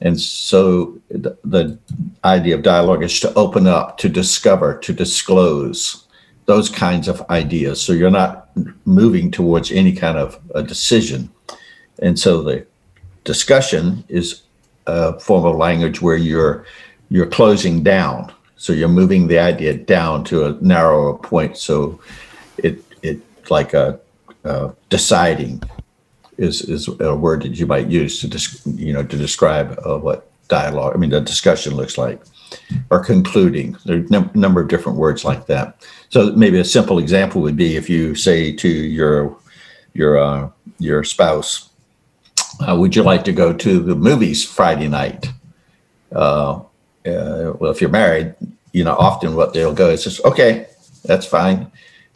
And 0.01 0.19
so 0.19 0.99
the, 1.11 1.37
the 1.45 1.79
idea 2.25 2.55
of 2.55 2.63
dialogue 2.63 3.03
is 3.03 3.21
to 3.21 3.35
open 3.35 3.67
up, 3.67 3.99
to 3.99 4.09
discover, 4.09 4.79
to 4.79 4.93
disclose 4.93 6.07
those 6.47 6.71
kinds 6.71 7.09
of 7.09 7.21
ideas. 7.29 7.81
So 7.83 7.93
you're 7.93 8.11
not 8.11 8.49
moving 8.87 9.31
towards 9.31 9.71
any 9.71 9.93
kind 9.93 10.17
of 10.17 10.41
a 10.55 10.63
decision. 10.63 11.31
And 12.01 12.19
so 12.19 12.43
the 12.43 12.67
discussion 13.29 14.05
is 14.09 14.43
a 14.87 15.21
form 15.21 15.45
of 15.45 15.55
language 15.57 16.01
where 16.01 16.17
you're 16.17 16.65
you're 17.11 17.33
closing 17.39 17.83
down. 17.83 18.33
So 18.57 18.73
you're 18.73 18.97
moving 19.01 19.29
the 19.29 19.39
idea 19.39 19.75
down 19.75 20.25
to 20.25 20.47
a 20.47 20.51
narrower 20.63 21.13
point. 21.19 21.59
So 21.59 22.01
it 22.57 22.83
it 23.03 23.19
like 23.51 23.75
a, 23.75 24.01
a 24.45 24.73
deciding 24.89 25.63
is 26.39 26.63
is 26.63 26.89
a 27.01 27.15
word 27.15 27.43
that 27.43 27.59
you 27.61 27.67
might 27.67 27.89
use 27.89 28.21
to 28.21 28.29
dis, 28.29 28.47
you 28.65 28.93
know 28.95 29.05
to 29.05 29.17
describe 29.17 29.79
uh, 29.85 29.99
what 29.99 30.19
dialogue. 30.49 30.95
I 30.95 30.99
mean, 30.99 31.11
the 31.11 31.21
discussion 31.21 31.77
looks 31.77 31.99
like, 31.99 32.19
or 32.91 33.05
concluding. 33.05 33.77
There 33.85 33.99
are 33.99 34.31
a 34.33 34.39
number 34.39 34.61
of 34.63 34.69
different 34.69 34.99
words 34.99 35.23
like 35.23 35.45
that. 35.47 35.87
So 36.09 36.33
maybe 36.33 36.59
a 36.59 36.65
simple 36.65 36.99
example 36.99 37.43
would 37.43 37.57
be 37.57 37.77
if 37.77 37.91
you 37.91 38.15
say 38.15 38.57
to 38.57 38.69
your 38.69 39.37
your 39.93 40.17
uh, 40.17 40.49
your 40.79 41.05
spouse, 41.05 41.68
uh, 42.67 42.77
would 42.77 42.97
you 42.97 43.03
like 43.03 43.25
to 43.25 43.33
go 43.33 43.53
to 43.53 43.81
the 43.81 43.95
movies 43.95 44.45
Friday 44.45 44.89
night? 44.89 45.33
Uh, 46.13 46.61
uh, 47.07 47.53
well, 47.59 47.71
if 47.71 47.81
you're 47.81 47.91
married, 47.91 48.35
you 48.73 48.85
know, 48.85 48.95
often 48.95 49.35
what 49.35 49.55
they'll 49.55 49.75
go 49.75 49.91
is 49.91 50.05
just, 50.05 50.25
okay, 50.25 50.67
that's 51.05 51.27
fine. 51.27 51.71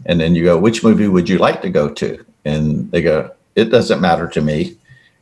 And 0.06 0.20
then 0.20 0.34
you 0.34 0.44
go, 0.44 0.58
which 0.58 0.82
movie 0.82 1.08
would 1.08 1.28
you 1.28 1.38
like 1.38 1.62
to 1.62 1.70
go 1.70 1.88
to? 1.88 2.24
And 2.44 2.90
they 2.90 3.02
go, 3.02 3.30
it 3.54 3.66
doesn't 3.66 4.00
matter 4.00 4.28
to 4.28 4.40
me. 4.40 4.76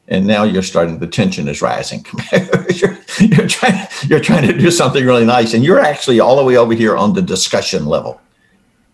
And 0.09 0.27
now 0.27 0.43
you're 0.43 0.63
starting, 0.63 0.99
the 0.99 1.07
tension 1.07 1.47
is 1.49 1.63
rising. 1.63 2.05
you're, 2.75 2.99
you're, 3.21 3.47
trying, 3.47 3.87
you're 4.09 4.21
trying 4.21 4.47
to 4.47 4.59
do 4.59 4.71
something 4.71 5.05
really 5.05 5.27
nice. 5.27 5.55
And 5.55 5.63
you're 5.63 5.79
actually 5.79 6.19
all 6.19 6.37
the 6.37 6.45
way 6.45 6.57
over 6.57 6.75
here 6.75 6.97
on 6.97 7.13
the 7.13 7.23
discussion 7.23 7.87
level. 7.87 8.21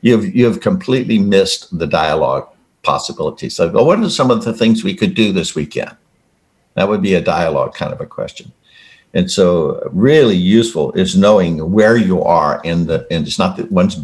You've, 0.02 0.34
you've 0.34 0.60
completely 0.60 1.18
missed 1.18 1.78
the 1.78 1.86
dialogue 1.86 2.48
possibilities. 2.82 3.56
So, 3.56 3.70
well, 3.70 3.86
what 3.86 3.98
are 4.00 4.10
some 4.10 4.30
of 4.30 4.44
the 4.44 4.52
things 4.52 4.84
we 4.84 4.94
could 4.94 5.14
do 5.14 5.32
this 5.32 5.54
weekend? 5.54 5.96
That 6.76 6.88
would 6.88 7.02
be 7.02 7.14
a 7.14 7.20
dialogue 7.20 7.74
kind 7.74 7.92
of 7.92 8.00
a 8.00 8.06
question. 8.06 8.52
And 9.14 9.30
so, 9.30 9.88
really 9.92 10.36
useful 10.36 10.92
is 10.92 11.16
knowing 11.16 11.72
where 11.72 11.96
you 11.96 12.22
are 12.22 12.60
in 12.64 12.86
the, 12.86 13.06
and 13.10 13.26
it's 13.26 13.38
not 13.38 13.56
that 13.56 13.72
one's 13.72 13.96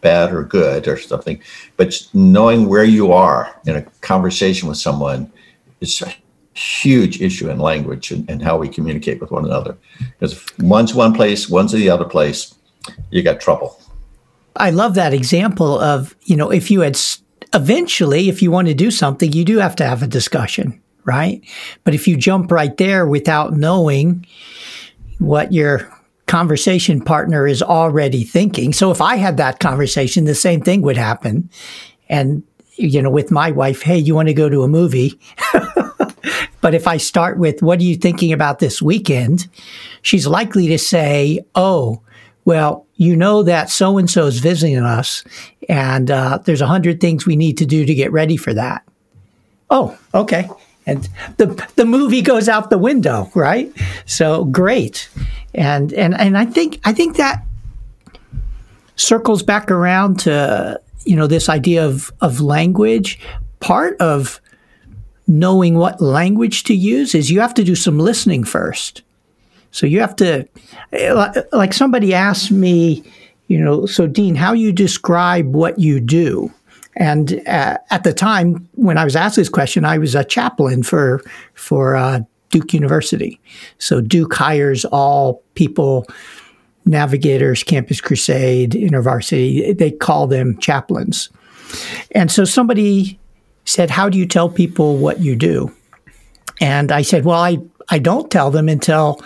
bad 0.00 0.32
or 0.32 0.44
good 0.44 0.86
or 0.86 0.96
something, 0.96 1.42
but 1.76 2.06
knowing 2.14 2.68
where 2.68 2.84
you 2.84 3.12
are 3.12 3.54
in 3.66 3.76
a 3.76 3.82
conversation 4.00 4.68
with 4.68 4.78
someone 4.78 5.30
is 5.80 6.00
a 6.02 6.14
huge 6.54 7.20
issue 7.20 7.50
in 7.50 7.58
language 7.58 8.10
and, 8.10 8.28
and 8.30 8.42
how 8.42 8.58
we 8.58 8.68
communicate 8.68 9.20
with 9.20 9.30
one 9.30 9.44
another. 9.44 9.76
Because 9.98 10.32
if 10.32 10.58
one's 10.60 10.94
one 10.94 11.14
place, 11.14 11.48
one's 11.48 11.72
the 11.72 11.90
other 11.90 12.04
place, 12.04 12.54
you 13.10 13.22
got 13.22 13.40
trouble. 13.40 13.80
I 14.56 14.70
love 14.70 14.94
that 14.94 15.14
example 15.14 15.78
of, 15.78 16.14
you 16.24 16.36
know, 16.36 16.50
if 16.50 16.70
you 16.70 16.80
had 16.80 16.98
eventually, 17.54 18.28
if 18.28 18.42
you 18.42 18.50
want 18.50 18.68
to 18.68 18.74
do 18.74 18.90
something, 18.90 19.32
you 19.32 19.44
do 19.44 19.58
have 19.58 19.76
to 19.76 19.86
have 19.86 20.02
a 20.02 20.06
discussion, 20.06 20.80
right? 21.04 21.42
But 21.84 21.94
if 21.94 22.06
you 22.06 22.16
jump 22.16 22.50
right 22.50 22.76
there 22.76 23.06
without 23.06 23.52
knowing 23.54 24.26
what 25.18 25.52
your 25.52 25.90
conversation 26.26 27.00
partner 27.00 27.46
is 27.46 27.60
already 27.60 28.22
thinking. 28.22 28.72
So 28.72 28.92
if 28.92 29.00
I 29.00 29.16
had 29.16 29.36
that 29.38 29.58
conversation, 29.58 30.24
the 30.24 30.34
same 30.34 30.60
thing 30.60 30.80
would 30.82 30.96
happen. 30.96 31.50
And, 32.08 32.44
you 32.76 33.02
know, 33.02 33.10
with 33.10 33.32
my 33.32 33.50
wife, 33.50 33.82
hey, 33.82 33.98
you 33.98 34.14
want 34.14 34.28
to 34.28 34.34
go 34.34 34.48
to 34.48 34.62
a 34.62 34.68
movie? 34.68 35.18
but 36.60 36.72
if 36.72 36.86
I 36.86 36.98
start 36.98 37.36
with, 37.36 37.62
what 37.64 37.80
are 37.80 37.84
you 37.84 37.96
thinking 37.96 38.32
about 38.32 38.60
this 38.60 38.80
weekend? 38.80 39.48
She's 40.02 40.24
likely 40.24 40.68
to 40.68 40.78
say, 40.78 41.40
oh, 41.56 42.00
well, 42.44 42.86
you 42.94 43.16
know 43.16 43.42
that 43.42 43.68
so 43.68 43.98
and 43.98 44.08
so 44.08 44.26
is 44.26 44.38
visiting 44.38 44.78
us, 44.78 45.24
and 45.68 46.10
uh, 46.10 46.38
there's 46.44 46.60
a 46.60 46.66
hundred 46.66 47.00
things 47.00 47.26
we 47.26 47.36
need 47.36 47.58
to 47.58 47.66
do 47.66 47.84
to 47.84 47.94
get 47.94 48.12
ready 48.12 48.36
for 48.36 48.54
that. 48.54 48.82
Oh, 49.68 49.98
okay. 50.14 50.48
And 50.90 51.08
the 51.36 51.46
the 51.76 51.84
movie 51.84 52.22
goes 52.22 52.48
out 52.48 52.70
the 52.70 52.78
window, 52.78 53.30
right? 53.34 53.72
So 54.06 54.44
great 54.44 55.08
and 55.54 55.92
and 55.92 56.18
and 56.18 56.36
I 56.38 56.46
think 56.46 56.80
I 56.84 56.92
think 56.92 57.16
that 57.16 57.44
circles 58.96 59.42
back 59.42 59.70
around 59.70 60.20
to 60.20 60.80
you 61.04 61.16
know 61.16 61.26
this 61.26 61.48
idea 61.48 61.84
of 61.86 62.12
of 62.20 62.40
language. 62.40 63.18
Part 63.60 64.00
of 64.00 64.40
knowing 65.26 65.74
what 65.76 66.00
language 66.00 66.64
to 66.64 66.74
use 66.74 67.14
is 67.14 67.30
you 67.30 67.40
have 67.40 67.54
to 67.54 67.64
do 67.64 67.74
some 67.74 67.98
listening 67.98 68.42
first. 68.42 69.02
So 69.70 69.86
you 69.86 70.00
have 70.00 70.16
to, 70.16 70.48
eh, 70.92 71.42
like 71.52 71.72
somebody 71.72 72.12
asked 72.14 72.50
me, 72.50 73.04
you 73.46 73.60
know, 73.60 73.86
so 73.86 74.08
Dean, 74.08 74.34
how 74.34 74.52
you 74.54 74.72
describe 74.72 75.54
what 75.54 75.78
you 75.78 76.00
do? 76.00 76.52
And 76.96 77.40
uh, 77.46 77.78
at 77.90 78.04
the 78.04 78.12
time 78.12 78.68
when 78.74 78.98
I 78.98 79.04
was 79.04 79.16
asked 79.16 79.36
this 79.36 79.48
question, 79.48 79.84
I 79.84 79.98
was 79.98 80.14
a 80.14 80.24
chaplain 80.24 80.82
for 80.82 81.22
for 81.54 81.96
uh, 81.96 82.20
Duke 82.50 82.74
University. 82.74 83.40
So 83.78 84.00
Duke 84.00 84.34
hires 84.34 84.84
all 84.86 85.42
people, 85.54 86.06
navigators, 86.84 87.62
Campus 87.62 88.00
Crusade, 88.00 88.72
InterVarsity, 88.72 89.76
they 89.76 89.90
call 89.90 90.26
them 90.26 90.58
chaplains. 90.58 91.30
And 92.12 92.30
so 92.30 92.44
somebody 92.44 93.18
said, 93.64 93.90
How 93.90 94.08
do 94.08 94.18
you 94.18 94.26
tell 94.26 94.48
people 94.48 94.96
what 94.96 95.20
you 95.20 95.36
do? 95.36 95.74
And 96.60 96.92
I 96.92 97.02
said, 97.02 97.24
Well, 97.24 97.40
I, 97.40 97.58
I 97.88 97.98
don't 97.98 98.30
tell 98.30 98.50
them 98.50 98.68
until 98.68 99.20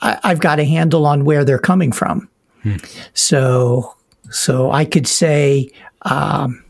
I, 0.00 0.18
have 0.22 0.40
got 0.40 0.60
a 0.60 0.64
handle 0.64 1.06
on 1.06 1.24
where 1.24 1.44
they're 1.44 1.58
coming 1.58 1.92
from. 1.92 2.28
Hmm. 2.62 2.76
So, 3.14 3.96
so 4.30 4.70
I 4.70 4.84
could 4.84 5.06
say, 5.06 5.70
um, 6.02 6.61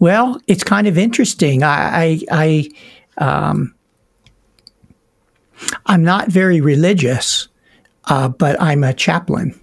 well, 0.00 0.40
it's 0.46 0.64
kind 0.64 0.86
of 0.86 0.98
interesting. 0.98 1.62
I, 1.62 2.20
I, 2.30 2.70
I 3.18 3.24
um, 3.24 3.74
I'm 5.86 6.02
not 6.02 6.28
very 6.28 6.60
religious, 6.60 7.48
uh, 8.06 8.28
but 8.28 8.60
I'm 8.60 8.82
a 8.82 8.92
chaplain. 8.92 9.58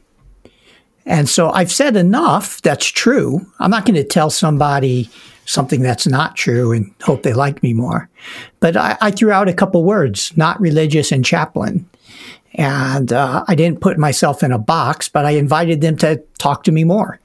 And 1.06 1.28
so 1.28 1.50
I've 1.50 1.72
said 1.72 1.96
enough 1.96 2.62
that's 2.62 2.86
true. 2.86 3.46
I'm 3.60 3.72
not 3.72 3.86
going 3.86 3.96
to 3.96 4.04
tell 4.04 4.30
somebody 4.30 5.10
something 5.46 5.82
that's 5.82 6.06
not 6.06 6.36
true 6.36 6.74
and 6.74 6.94
hope 7.02 7.24
they 7.24 7.34
like 7.34 7.64
me 7.64 7.74
more. 7.74 8.10
But 8.60 8.76
I, 8.76 8.98
I 9.00 9.12
threw 9.12 9.32
out 9.32 9.48
a 9.48 9.54
couple 9.54 9.84
words, 9.86 10.36
not 10.36 10.60
religious 10.60 11.12
and 11.12 11.24
chaplain. 11.24 11.90
And 12.56 13.14
uh, 13.14 13.46
I 13.48 13.56
didn't 13.56 13.80
put 13.80 13.98
myself 13.98 14.44
in 14.44 14.52
a 14.52 14.58
box, 14.58 15.08
but 15.08 15.26
I 15.26 15.32
invited 15.32 15.80
them 15.80 15.96
to 15.98 16.22
talk 16.38 16.64
to 16.64 16.72
me 16.72 16.84
more. 16.84 17.20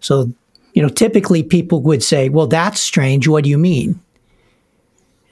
So, 0.00 0.32
you 0.78 0.82
know, 0.82 0.88
typically 0.88 1.42
people 1.42 1.82
would 1.82 2.04
say, 2.04 2.28
well, 2.28 2.46
that's 2.46 2.80
strange. 2.80 3.26
What 3.26 3.42
do 3.42 3.50
you 3.50 3.58
mean? 3.58 4.00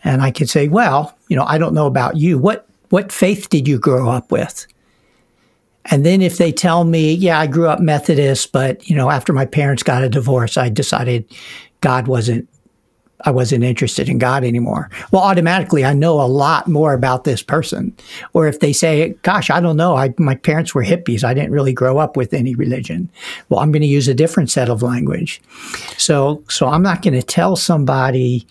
And 0.03 0.21
I 0.21 0.33
could 0.33 0.51
say, 0.51 0.67
well, 0.67 1.17
you 1.29 1.37
know, 1.37 1.45
I 1.47 1.57
don't 1.57 1.73
know 1.73 1.87
about 1.87 2.17
you. 2.17 2.37
What 2.37 2.67
what 2.89 3.13
faith 3.13 3.49
did 3.49 3.69
you 3.69 3.79
grow 3.79 4.11
up 4.11 4.33
with? 4.33 4.67
And 5.85 6.05
then 6.05 6.21
if 6.21 6.39
they 6.39 6.51
tell 6.51 6.83
me, 6.83 7.15
yeah, 7.15 7.39
I 7.39 7.47
grew 7.47 7.69
up 7.69 7.79
Methodist, 7.79 8.51
but 8.51 8.91
you 8.91 8.97
know, 8.97 9.09
after 9.09 9.33
my 9.33 9.47
parents 9.47 9.85
got 9.85 10.03
a 10.03 10.09
divorce, 10.09 10.57
I 10.57 10.69
decided 10.69 11.25
God 11.81 12.09
wasn't 12.09 12.49
I 13.23 13.31
wasn't 13.31 13.65
interested 13.65 14.09
in 14.09 14.19
God 14.19 14.45
anymore. 14.45 14.91
Well, 15.11 15.23
automatically 15.23 15.85
I 15.85 15.95
know 15.95 16.21
a 16.21 16.29
lot 16.29 16.69
more 16.69 16.93
about 16.93 17.25
this 17.25 17.43
person. 17.43 17.97
Or 18.35 18.47
if 18.47 18.61
they 18.61 18.73
say, 18.73 19.15
gosh, 19.23 19.51
I 19.51 19.61
don't 19.61 19.77
know, 19.77 19.97
I, 19.97 20.13
my 20.19 20.35
parents 20.35 20.75
were 20.75 20.85
hippies. 20.85 21.25
I 21.25 21.33
didn't 21.33 21.53
really 21.53 21.73
grow 21.73 21.99
up 21.99 22.17
with 22.17 22.35
any 22.35 22.55
religion. 22.55 23.11
Well, 23.49 23.61
I'm 23.61 23.73
going 23.73 23.83
to 23.83 23.89
use 23.89 24.09
a 24.09 24.15
different 24.15 24.51
set 24.51 24.69
of 24.69 24.83
language. 24.83 25.41
So, 25.97 26.43
so 26.49 26.69
I'm 26.69 26.83
not 26.83 27.03
going 27.03 27.15
to 27.15 27.23
tell 27.23 27.57
somebody, 27.57 28.47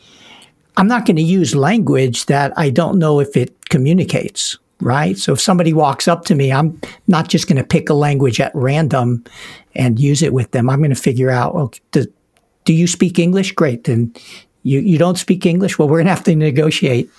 I'm 0.78 0.88
not 0.88 1.06
going 1.06 1.18
to 1.18 1.22
use 1.22 1.56
language 1.56 2.26
that 2.26 2.52
I 2.58 2.70
don't 2.70 2.98
know 2.98 3.20
if 3.20 3.38
it 3.38 3.70
communicates, 3.70 4.58
right? 4.82 5.18
So 5.18 5.34
if 5.34 5.42
somebody 5.42 5.74
walks 5.74 6.08
up 6.08 6.26
to 6.26 6.36
me, 6.36 6.52
I'm 6.52 6.82
not 7.08 7.28
just 7.28 7.48
going 7.48 7.58
to 7.58 7.64
pick 7.64 7.90
a 7.90 7.94
language 7.94 8.42
at 8.42 8.52
random 8.56 9.24
and 9.76 10.00
use 10.00 10.24
it 10.24 10.34
with 10.34 10.52
them. 10.52 10.70
I'm 10.70 10.80
going 10.80 10.90
to 10.90 10.96
figure 10.96 11.30
out, 11.30 11.54
oh, 11.56 11.72
do, 11.92 12.06
do 12.66 12.74
you 12.74 12.88
speak 12.88 13.20
English? 13.20 13.52
Great. 13.52 13.84
Then 13.84 14.14
you, 14.66 14.80
you 14.80 14.98
don't 14.98 15.18
speak 15.18 15.46
English? 15.46 15.78
Well, 15.78 15.88
we're 15.88 16.00
going 16.00 16.08
to 16.08 16.14
have 16.16 16.24
to 16.24 16.36
negotiate. 16.36 17.10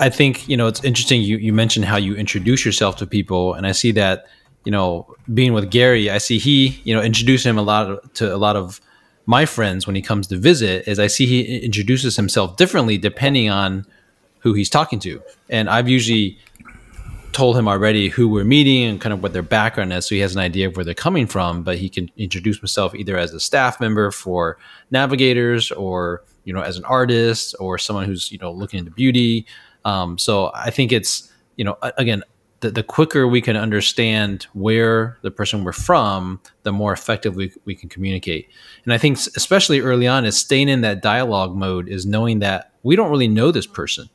I 0.00 0.10
think, 0.10 0.48
you 0.48 0.56
know, 0.56 0.66
it's 0.66 0.82
interesting. 0.82 1.22
You, 1.22 1.36
you 1.36 1.52
mentioned 1.52 1.84
how 1.84 1.96
you 1.96 2.16
introduce 2.16 2.64
yourself 2.64 2.96
to 2.96 3.06
people. 3.06 3.54
And 3.54 3.64
I 3.64 3.70
see 3.70 3.92
that, 3.92 4.26
you 4.64 4.72
know, 4.72 5.06
being 5.32 5.52
with 5.52 5.70
Gary, 5.70 6.10
I 6.10 6.18
see 6.18 6.38
he, 6.38 6.80
you 6.82 6.92
know, 6.92 7.00
introduced 7.00 7.46
him 7.46 7.58
a 7.58 7.62
lot 7.62 7.90
of, 7.90 8.12
to 8.14 8.34
a 8.34 8.36
lot 8.36 8.56
of 8.56 8.80
my 9.24 9.46
friends 9.46 9.86
when 9.86 9.94
he 9.94 10.02
comes 10.02 10.26
to 10.26 10.36
visit 10.36 10.88
is 10.88 10.98
I 10.98 11.06
see 11.06 11.26
he 11.26 11.60
introduces 11.60 12.16
himself 12.16 12.56
differently 12.56 12.98
depending 12.98 13.50
on 13.50 13.86
who 14.40 14.52
he's 14.52 14.68
talking 14.68 14.98
to. 15.00 15.22
And 15.48 15.70
I've 15.70 15.88
usually 15.88 16.38
told 17.30 17.56
him 17.56 17.68
already 17.68 18.08
who 18.08 18.28
we're 18.28 18.44
meeting 18.44 18.84
and 18.84 19.00
kind 19.00 19.12
of 19.12 19.22
what 19.22 19.32
their 19.32 19.42
background 19.42 19.92
is 19.92 20.06
so 20.06 20.14
he 20.14 20.20
has 20.20 20.36
an 20.36 20.40
idea 20.40 20.68
of 20.68 20.76
where 20.76 20.84
they're 20.84 20.94
coming 20.94 21.26
from 21.26 21.64
but 21.64 21.76
he 21.78 21.88
can 21.88 22.08
introduce 22.16 22.58
himself 22.58 22.94
either 22.94 23.18
as 23.18 23.34
a 23.34 23.40
staff 23.40 23.80
member 23.80 24.12
for 24.12 24.56
navigators 24.92 25.72
or 25.72 26.22
you 26.44 26.52
know 26.52 26.60
as 26.60 26.76
an 26.76 26.84
artist 26.84 27.54
or 27.58 27.78
someone 27.78 28.04
who's 28.04 28.30
you 28.30 28.38
know 28.38 28.52
looking 28.52 28.78
into 28.78 28.90
beauty 28.90 29.46
um, 29.84 30.18
so 30.18 30.50
i 30.54 30.70
think 30.70 30.92
it's 30.92 31.30
you 31.56 31.64
know 31.64 31.76
again 31.98 32.22
the, 32.64 32.70
the 32.70 32.82
quicker 32.82 33.28
we 33.28 33.42
can 33.42 33.56
understand 33.56 34.46
where 34.54 35.18
the 35.20 35.30
person 35.30 35.64
we're 35.64 35.72
from, 35.72 36.40
the 36.62 36.72
more 36.72 36.94
effectively 36.94 37.52
we 37.66 37.74
can 37.74 37.90
communicate. 37.90 38.48
And 38.84 38.94
I 38.94 38.96
think, 38.96 39.18
especially 39.36 39.80
early 39.80 40.06
on, 40.06 40.24
is 40.24 40.38
staying 40.38 40.70
in 40.70 40.80
that 40.80 41.02
dialogue 41.02 41.54
mode, 41.54 41.90
is 41.90 42.06
knowing 42.06 42.38
that 42.38 42.72
we 42.82 42.96
don't 42.96 43.10
really 43.10 43.28
know 43.28 43.50
this 43.50 43.66
person. 43.66 44.08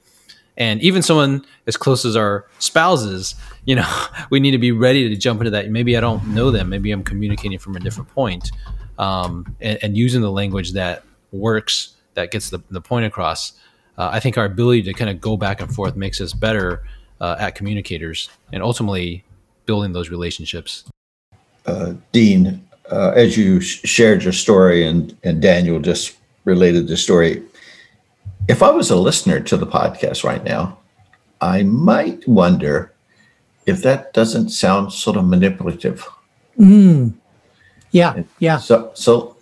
And 0.57 0.81
even 0.81 1.03
someone 1.03 1.45
as 1.67 1.77
close 1.77 2.05
as 2.05 2.15
our 2.15 2.47
spouses, 2.57 3.35
you 3.65 3.75
know, 3.75 3.87
we 4.31 4.39
need 4.39 4.51
to 4.51 4.57
be 4.57 4.71
ready 4.71 5.07
to 5.07 5.15
jump 5.15 5.41
into 5.41 5.51
that. 5.51 5.69
Maybe 5.69 5.95
I 5.95 5.99
don't 5.99 6.29
know 6.29 6.49
them. 6.49 6.69
Maybe 6.69 6.91
I'm 6.91 7.03
communicating 7.03 7.59
from 7.59 7.75
a 7.75 7.79
different 7.79 8.09
point, 8.09 8.51
um, 8.97 9.55
and, 9.61 9.77
and, 9.83 9.95
using 9.95 10.21
the 10.21 10.31
language 10.31 10.73
that 10.73 11.03
works, 11.31 11.95
that 12.19 12.31
gets 12.31 12.49
the, 12.49 12.59
the 12.69 12.81
point 12.81 13.05
across. 13.05 13.53
Uh, 13.97 14.09
I 14.11 14.19
think 14.19 14.37
our 14.37 14.45
ability 14.45 14.83
to 14.83 14.93
kind 14.93 15.09
of 15.09 15.19
go 15.21 15.37
back 15.37 15.61
and 15.61 15.73
forth 15.73 15.95
makes 15.95 16.19
us 16.21 16.33
better 16.33 16.83
uh, 17.21 17.35
at 17.39 17.55
communicators 17.55 18.29
and 18.53 18.61
ultimately 18.61 19.23
building 19.65 19.93
those 19.93 20.09
relationships. 20.09 20.83
Uh, 21.65 21.93
Dean, 22.11 22.65
uh, 22.91 23.11
as 23.15 23.37
you 23.37 23.61
sh- 23.61 23.81
shared 23.83 24.23
your 24.23 24.33
story 24.33 24.85
and, 24.85 25.15
and 25.23 25.41
Daniel 25.41 25.79
just 25.79 26.17
related 26.45 26.87
the 26.87 26.97
story, 26.97 27.43
if 28.47 28.63
I 28.63 28.69
was 28.69 28.89
a 28.89 28.95
listener 28.95 29.39
to 29.41 29.57
the 29.57 29.67
podcast 29.67 30.23
right 30.23 30.43
now, 30.43 30.77
I 31.41 31.63
might 31.63 32.27
wonder 32.27 32.93
if 33.65 33.81
that 33.83 34.13
doesn't 34.13 34.49
sound 34.49 34.91
sort 34.91 35.17
of 35.17 35.25
manipulative. 35.25 36.07
Mm. 36.57 37.13
Yeah, 37.91 38.23
yeah. 38.39 38.57
So, 38.57 38.91
so 38.93 39.37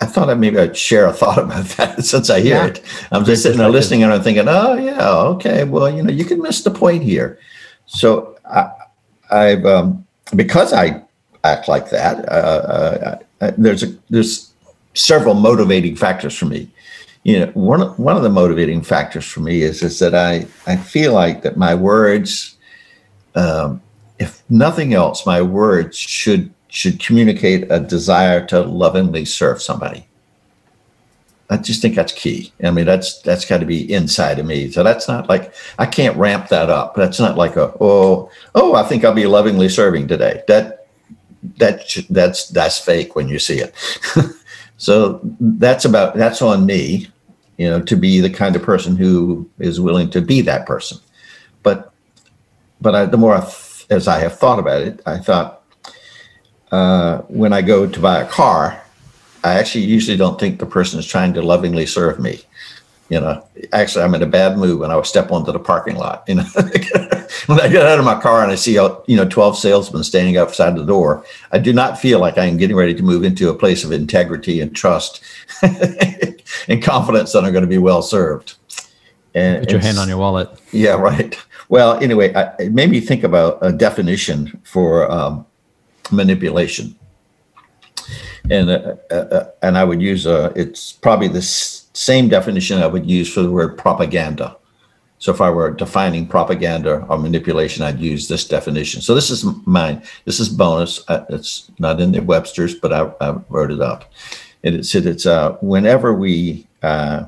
I 0.00 0.06
thought 0.06 0.30
I 0.30 0.34
maybe 0.34 0.58
I'd 0.58 0.76
share 0.76 1.06
a 1.06 1.12
thought 1.12 1.38
about 1.38 1.64
that 1.76 2.04
since 2.04 2.30
I 2.30 2.40
hear 2.40 2.56
yeah. 2.56 2.66
it. 2.66 2.82
I'm 3.12 3.24
just 3.24 3.42
sitting 3.42 3.58
there 3.58 3.68
listening 3.68 4.02
and 4.02 4.12
I'm 4.12 4.22
thinking, 4.22 4.48
oh 4.48 4.74
yeah, 4.74 5.10
okay, 5.10 5.64
well, 5.64 5.90
you 5.90 6.02
know, 6.02 6.12
you 6.12 6.24
can 6.24 6.40
miss 6.40 6.62
the 6.62 6.70
point 6.70 7.02
here. 7.02 7.38
So 7.86 8.36
I, 8.44 8.70
I've 9.30 9.66
um, 9.66 10.06
because 10.34 10.72
I 10.72 11.02
act 11.44 11.68
like 11.68 11.90
that. 11.90 12.28
Uh, 12.28 12.32
uh, 12.32 13.18
uh, 13.40 13.52
there's 13.56 13.82
a, 13.82 13.94
there's 14.10 14.52
several 14.94 15.34
motivating 15.34 15.96
factors 15.96 16.36
for 16.36 16.46
me. 16.46 16.70
You 17.22 17.40
know, 17.40 17.46
one 17.52 17.82
of, 17.82 17.98
one 17.98 18.16
of 18.16 18.22
the 18.22 18.30
motivating 18.30 18.82
factors 18.82 19.26
for 19.26 19.40
me 19.40 19.62
is 19.62 19.82
is 19.82 19.98
that 19.98 20.14
I 20.14 20.46
I 20.66 20.76
feel 20.76 21.12
like 21.12 21.42
that 21.42 21.56
my 21.56 21.74
words, 21.74 22.56
um, 23.34 23.82
if 24.18 24.42
nothing 24.48 24.94
else, 24.94 25.26
my 25.26 25.42
words 25.42 25.96
should 25.96 26.52
should 26.70 27.00
communicate 27.00 27.70
a 27.70 27.80
desire 27.80 28.44
to 28.46 28.60
lovingly 28.60 29.24
serve 29.24 29.60
somebody. 29.60 30.06
I 31.50 31.56
just 31.56 31.82
think 31.82 31.96
that's 31.96 32.12
key. 32.12 32.52
I 32.62 32.70
mean, 32.70 32.86
that's 32.86 33.20
that's 33.22 33.44
got 33.44 33.58
to 33.58 33.66
be 33.66 33.92
inside 33.92 34.38
of 34.38 34.46
me. 34.46 34.70
So 34.70 34.84
that's 34.84 35.08
not 35.08 35.28
like 35.28 35.52
I 35.80 35.86
can't 35.86 36.16
ramp 36.16 36.48
that 36.48 36.70
up. 36.70 36.94
That's 36.94 37.18
not 37.18 37.36
like 37.36 37.56
a 37.56 37.74
oh 37.80 38.30
oh 38.54 38.74
I 38.76 38.84
think 38.84 39.04
I'll 39.04 39.12
be 39.12 39.26
lovingly 39.26 39.68
serving 39.68 40.06
today. 40.06 40.44
That 40.46 40.86
that 41.58 42.04
that's 42.08 42.48
that's 42.48 42.78
fake 42.78 43.16
when 43.16 43.28
you 43.28 43.40
see 43.40 43.58
it. 43.58 43.74
so 44.76 45.20
that's 45.40 45.84
about 45.84 46.14
that's 46.14 46.40
on 46.40 46.66
me, 46.66 47.08
you 47.58 47.68
know, 47.68 47.82
to 47.82 47.96
be 47.96 48.20
the 48.20 48.30
kind 48.30 48.54
of 48.54 48.62
person 48.62 48.94
who 48.94 49.50
is 49.58 49.80
willing 49.80 50.08
to 50.10 50.20
be 50.20 50.42
that 50.42 50.66
person. 50.66 50.98
But 51.64 51.92
but 52.80 52.94
I, 52.94 53.04
the 53.06 53.18
more 53.18 53.34
I, 53.34 53.52
as 53.90 54.06
I 54.06 54.20
have 54.20 54.38
thought 54.38 54.60
about 54.60 54.82
it, 54.82 55.00
I 55.04 55.18
thought 55.18 55.59
uh, 56.70 57.18
when 57.28 57.52
I 57.52 57.62
go 57.62 57.86
to 57.86 58.00
buy 58.00 58.20
a 58.20 58.28
car, 58.28 58.82
I 59.42 59.54
actually 59.54 59.84
usually 59.84 60.16
don't 60.16 60.38
think 60.38 60.58
the 60.58 60.66
person 60.66 60.98
is 60.98 61.06
trying 61.06 61.34
to 61.34 61.42
lovingly 61.42 61.86
serve 61.86 62.20
me. 62.20 62.40
You 63.08 63.20
know, 63.20 63.44
actually, 63.72 64.04
I'm 64.04 64.14
in 64.14 64.22
a 64.22 64.26
bad 64.26 64.56
mood 64.56 64.78
when 64.78 64.92
I 64.92 65.02
step 65.02 65.32
onto 65.32 65.50
the 65.50 65.58
parking 65.58 65.96
lot. 65.96 66.22
You 66.28 66.36
know, 66.36 66.44
when 67.46 67.60
I 67.60 67.66
get 67.66 67.84
out 67.84 67.98
of 67.98 68.04
my 68.04 68.20
car 68.20 68.44
and 68.44 68.52
I 68.52 68.54
see, 68.54 68.74
you 68.74 69.16
know, 69.16 69.28
12 69.28 69.58
salesmen 69.58 70.04
standing 70.04 70.36
outside 70.36 70.76
the 70.76 70.84
door, 70.84 71.24
I 71.50 71.58
do 71.58 71.72
not 71.72 71.98
feel 71.98 72.20
like 72.20 72.38
I 72.38 72.44
am 72.44 72.56
getting 72.56 72.76
ready 72.76 72.94
to 72.94 73.02
move 73.02 73.24
into 73.24 73.50
a 73.50 73.54
place 73.54 73.82
of 73.82 73.90
integrity 73.90 74.60
and 74.60 74.74
trust 74.76 75.24
and 75.62 76.80
confidence 76.80 77.32
that 77.32 77.44
I'm 77.44 77.52
going 77.52 77.64
to 77.64 77.68
be 77.68 77.78
well 77.78 78.02
served. 78.02 78.54
And 79.34 79.64
put 79.64 79.72
your 79.72 79.80
hand 79.80 79.98
on 79.98 80.08
your 80.08 80.18
wallet. 80.18 80.48
Yeah, 80.70 80.92
right. 80.92 81.36
Well, 81.68 81.98
anyway, 81.98 82.32
I, 82.34 82.54
it 82.60 82.72
made 82.72 82.90
me 82.90 83.00
think 83.00 83.24
about 83.24 83.58
a 83.60 83.72
definition 83.72 84.60
for 84.62 85.10
um, 85.10 85.46
manipulation. 86.12 86.96
And 88.50 88.70
uh, 88.70 88.96
uh, 89.10 89.14
uh, 89.14 89.50
and 89.62 89.78
I 89.78 89.84
would 89.84 90.02
use 90.02 90.26
a, 90.26 90.52
it's 90.56 90.92
probably 90.92 91.28
the 91.28 91.38
s- 91.38 91.86
same 91.92 92.28
definition 92.28 92.78
I 92.78 92.86
would 92.86 93.08
use 93.08 93.32
for 93.32 93.42
the 93.42 93.50
word 93.50 93.78
propaganda. 93.78 94.56
So 95.18 95.32
if 95.32 95.40
I 95.40 95.50
were 95.50 95.70
defining 95.70 96.26
propaganda 96.26 97.04
or 97.08 97.18
manipulation, 97.18 97.84
I'd 97.84 98.00
use 98.00 98.26
this 98.26 98.48
definition. 98.48 99.02
So 99.02 99.14
this 99.14 99.30
is 99.30 99.44
mine. 99.66 100.02
This 100.24 100.40
is 100.40 100.48
bonus. 100.48 101.04
Uh, 101.08 101.26
it's 101.28 101.70
not 101.78 102.00
in 102.00 102.12
the 102.12 102.22
Webster's, 102.22 102.74
but 102.74 102.92
I, 102.92 103.12
I 103.20 103.32
wrote 103.50 103.70
it 103.70 103.82
up. 103.82 104.10
And 104.64 104.74
it 104.74 104.86
said 104.86 105.06
it's 105.06 105.26
uh, 105.26 105.52
whenever 105.60 106.14
we 106.14 106.66
uh, 106.82 107.24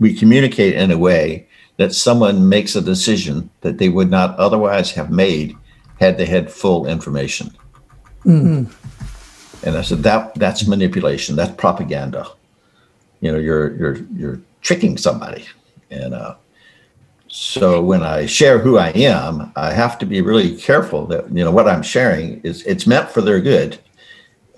we 0.00 0.14
communicate 0.14 0.74
in 0.74 0.90
a 0.90 0.98
way 0.98 1.46
that 1.76 1.94
someone 1.94 2.48
makes 2.48 2.74
a 2.74 2.80
decision 2.80 3.50
that 3.60 3.78
they 3.78 3.90
would 3.90 4.10
not 4.10 4.36
otherwise 4.38 4.90
have 4.92 5.10
made 5.10 5.54
had 6.00 6.16
they 6.16 6.26
had 6.26 6.50
full 6.50 6.86
information. 6.86 7.54
Mm-hmm. 8.26 9.66
And 9.66 9.76
I 9.76 9.82
said 9.82 10.02
that 10.02 10.34
that's 10.34 10.66
manipulation. 10.66 11.36
That's 11.36 11.54
propaganda. 11.54 12.26
You 13.20 13.32
know, 13.32 13.38
you're 13.38 13.74
you're 13.76 13.96
you're 14.14 14.40
tricking 14.60 14.98
somebody. 14.98 15.44
And 15.90 16.12
uh, 16.12 16.34
so 17.28 17.82
when 17.82 18.02
I 18.02 18.26
share 18.26 18.58
who 18.58 18.78
I 18.78 18.88
am, 18.90 19.52
I 19.56 19.72
have 19.72 19.98
to 19.98 20.06
be 20.06 20.20
really 20.20 20.56
careful 20.56 21.06
that 21.06 21.30
you 21.32 21.44
know 21.44 21.52
what 21.52 21.68
I'm 21.68 21.82
sharing 21.82 22.40
is 22.42 22.62
it's 22.66 22.86
meant 22.86 23.08
for 23.08 23.20
their 23.22 23.40
good, 23.40 23.78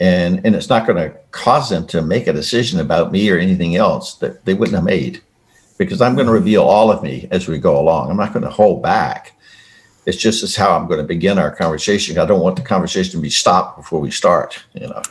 and 0.00 0.40
and 0.44 0.54
it's 0.54 0.68
not 0.68 0.87
going 0.87 0.98
to 0.98 1.16
cause 1.31 1.68
them 1.68 1.87
to 1.88 2.02
make 2.02 2.26
a 2.26 2.33
decision 2.33 2.81
about 2.81 3.12
me 3.12 3.31
or 3.31 3.38
anything 3.38 3.76
else 3.76 4.14
that 4.16 4.44
they 4.44 4.54
wouldn't 4.54 4.76
have 4.76 4.85
made, 4.85 5.22
because 5.76 6.00
I'm 6.00 6.14
going 6.14 6.26
to 6.26 6.33
reveal 6.33 6.62
all 6.62 6.90
of 6.90 7.02
me 7.02 7.28
as 7.31 7.48
we 7.48 7.59
go 7.59 7.78
along. 7.78 8.11
I'm 8.11 8.16
not 8.16 8.33
going 8.33 8.44
to 8.44 8.50
hold 8.50 8.83
back 8.83 9.35
it's 10.08 10.16
just 10.16 10.42
as 10.42 10.56
how 10.56 10.74
I'm 10.74 10.86
going 10.86 11.00
to 11.00 11.06
begin 11.06 11.38
our 11.38 11.54
conversation. 11.54 12.18
I 12.18 12.24
don't 12.24 12.40
want 12.40 12.56
the 12.56 12.62
conversation 12.62 13.12
to 13.12 13.18
be 13.18 13.28
stopped 13.28 13.76
before 13.76 14.00
we 14.00 14.10
start. 14.10 14.64
You 14.72 14.88
know. 14.88 15.02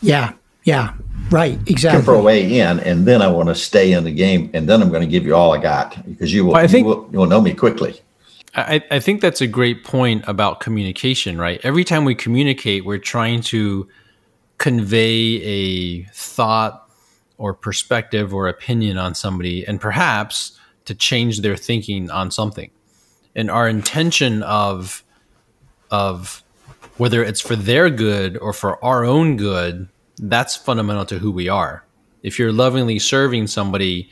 Yeah. 0.00 0.32
Yeah. 0.64 0.94
Right. 1.30 1.60
Exactly. 1.68 2.02
For 2.02 2.14
a 2.14 2.20
way 2.20 2.58
in, 2.58 2.80
and 2.80 3.06
then 3.06 3.22
I 3.22 3.28
want 3.28 3.50
to 3.50 3.54
stay 3.54 3.92
in 3.92 4.02
the 4.02 4.10
game, 4.10 4.50
and 4.52 4.68
then 4.68 4.82
I'm 4.82 4.90
going 4.90 5.02
to 5.02 5.08
give 5.08 5.24
you 5.24 5.36
all 5.36 5.52
I 5.52 5.58
got 5.58 6.04
because 6.04 6.34
you 6.34 6.44
will. 6.44 6.54
Well, 6.54 6.64
I 6.64 6.66
think, 6.66 6.86
you 6.86 6.94
will, 6.94 7.08
you 7.12 7.18
will 7.20 7.26
know 7.26 7.40
me 7.40 7.54
quickly. 7.54 8.00
I, 8.56 8.82
I 8.90 8.98
think 8.98 9.20
that's 9.20 9.40
a 9.40 9.46
great 9.46 9.84
point 9.84 10.24
about 10.26 10.58
communication, 10.58 11.38
right? 11.38 11.60
Every 11.62 11.84
time 11.84 12.04
we 12.04 12.16
communicate, 12.16 12.84
we're 12.84 12.98
trying 12.98 13.42
to 13.42 13.88
convey 14.58 15.40
a 15.40 16.02
thought 16.12 16.90
or 17.38 17.54
perspective 17.54 18.34
or 18.34 18.48
opinion 18.48 18.98
on 18.98 19.14
somebody, 19.14 19.64
and 19.64 19.80
perhaps 19.80 20.58
to 20.86 20.96
change 20.96 21.42
their 21.42 21.56
thinking 21.56 22.10
on 22.10 22.32
something 22.32 22.72
and 23.34 23.50
our 23.50 23.68
intention 23.68 24.42
of 24.42 25.04
of 25.90 26.42
whether 26.96 27.22
it's 27.22 27.40
for 27.40 27.56
their 27.56 27.90
good 27.90 28.36
or 28.38 28.52
for 28.52 28.82
our 28.84 29.04
own 29.04 29.36
good 29.36 29.88
that's 30.18 30.54
fundamental 30.56 31.04
to 31.06 31.18
who 31.18 31.30
we 31.30 31.48
are. 31.48 31.84
If 32.22 32.38
you're 32.38 32.52
lovingly 32.52 32.98
serving 32.98 33.46
somebody 33.46 34.10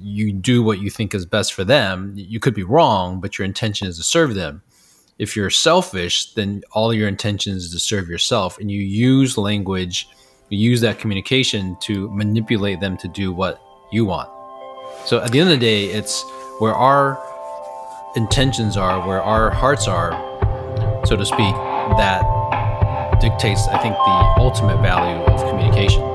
you 0.00 0.32
do 0.32 0.60
what 0.60 0.80
you 0.80 0.90
think 0.90 1.14
is 1.14 1.24
best 1.24 1.52
for 1.54 1.62
them. 1.62 2.12
You 2.16 2.40
could 2.40 2.54
be 2.54 2.64
wrong 2.64 3.20
but 3.20 3.38
your 3.38 3.44
intention 3.44 3.86
is 3.86 3.96
to 3.98 4.02
serve 4.02 4.34
them. 4.34 4.62
If 5.18 5.36
you're 5.36 5.50
selfish 5.50 6.32
then 6.32 6.62
all 6.72 6.92
your 6.92 7.08
intention 7.08 7.56
is 7.56 7.70
to 7.72 7.78
serve 7.78 8.08
yourself 8.08 8.58
and 8.58 8.70
you 8.70 8.80
use 8.80 9.38
language 9.38 10.08
you 10.50 10.58
use 10.58 10.80
that 10.82 10.98
communication 10.98 11.76
to 11.80 12.10
manipulate 12.10 12.78
them 12.80 12.96
to 12.98 13.08
do 13.08 13.32
what 13.32 13.60
you 13.90 14.04
want. 14.04 14.28
So 15.06 15.20
at 15.20 15.32
the 15.32 15.40
end 15.40 15.50
of 15.50 15.58
the 15.58 15.64
day 15.64 15.86
it's 15.86 16.22
where 16.58 16.74
our 16.74 17.16
intentions 18.16 18.76
are, 18.76 19.06
where 19.06 19.22
our 19.22 19.50
hearts 19.50 19.88
are, 19.88 20.12
so 21.04 21.16
to 21.16 21.26
speak, 21.26 21.54
that 21.98 22.22
dictates, 23.20 23.66
I 23.68 23.78
think, 23.78 23.94
the 23.94 24.34
ultimate 24.42 24.80
value 24.80 25.22
of 25.24 25.40
communication. 25.50 26.13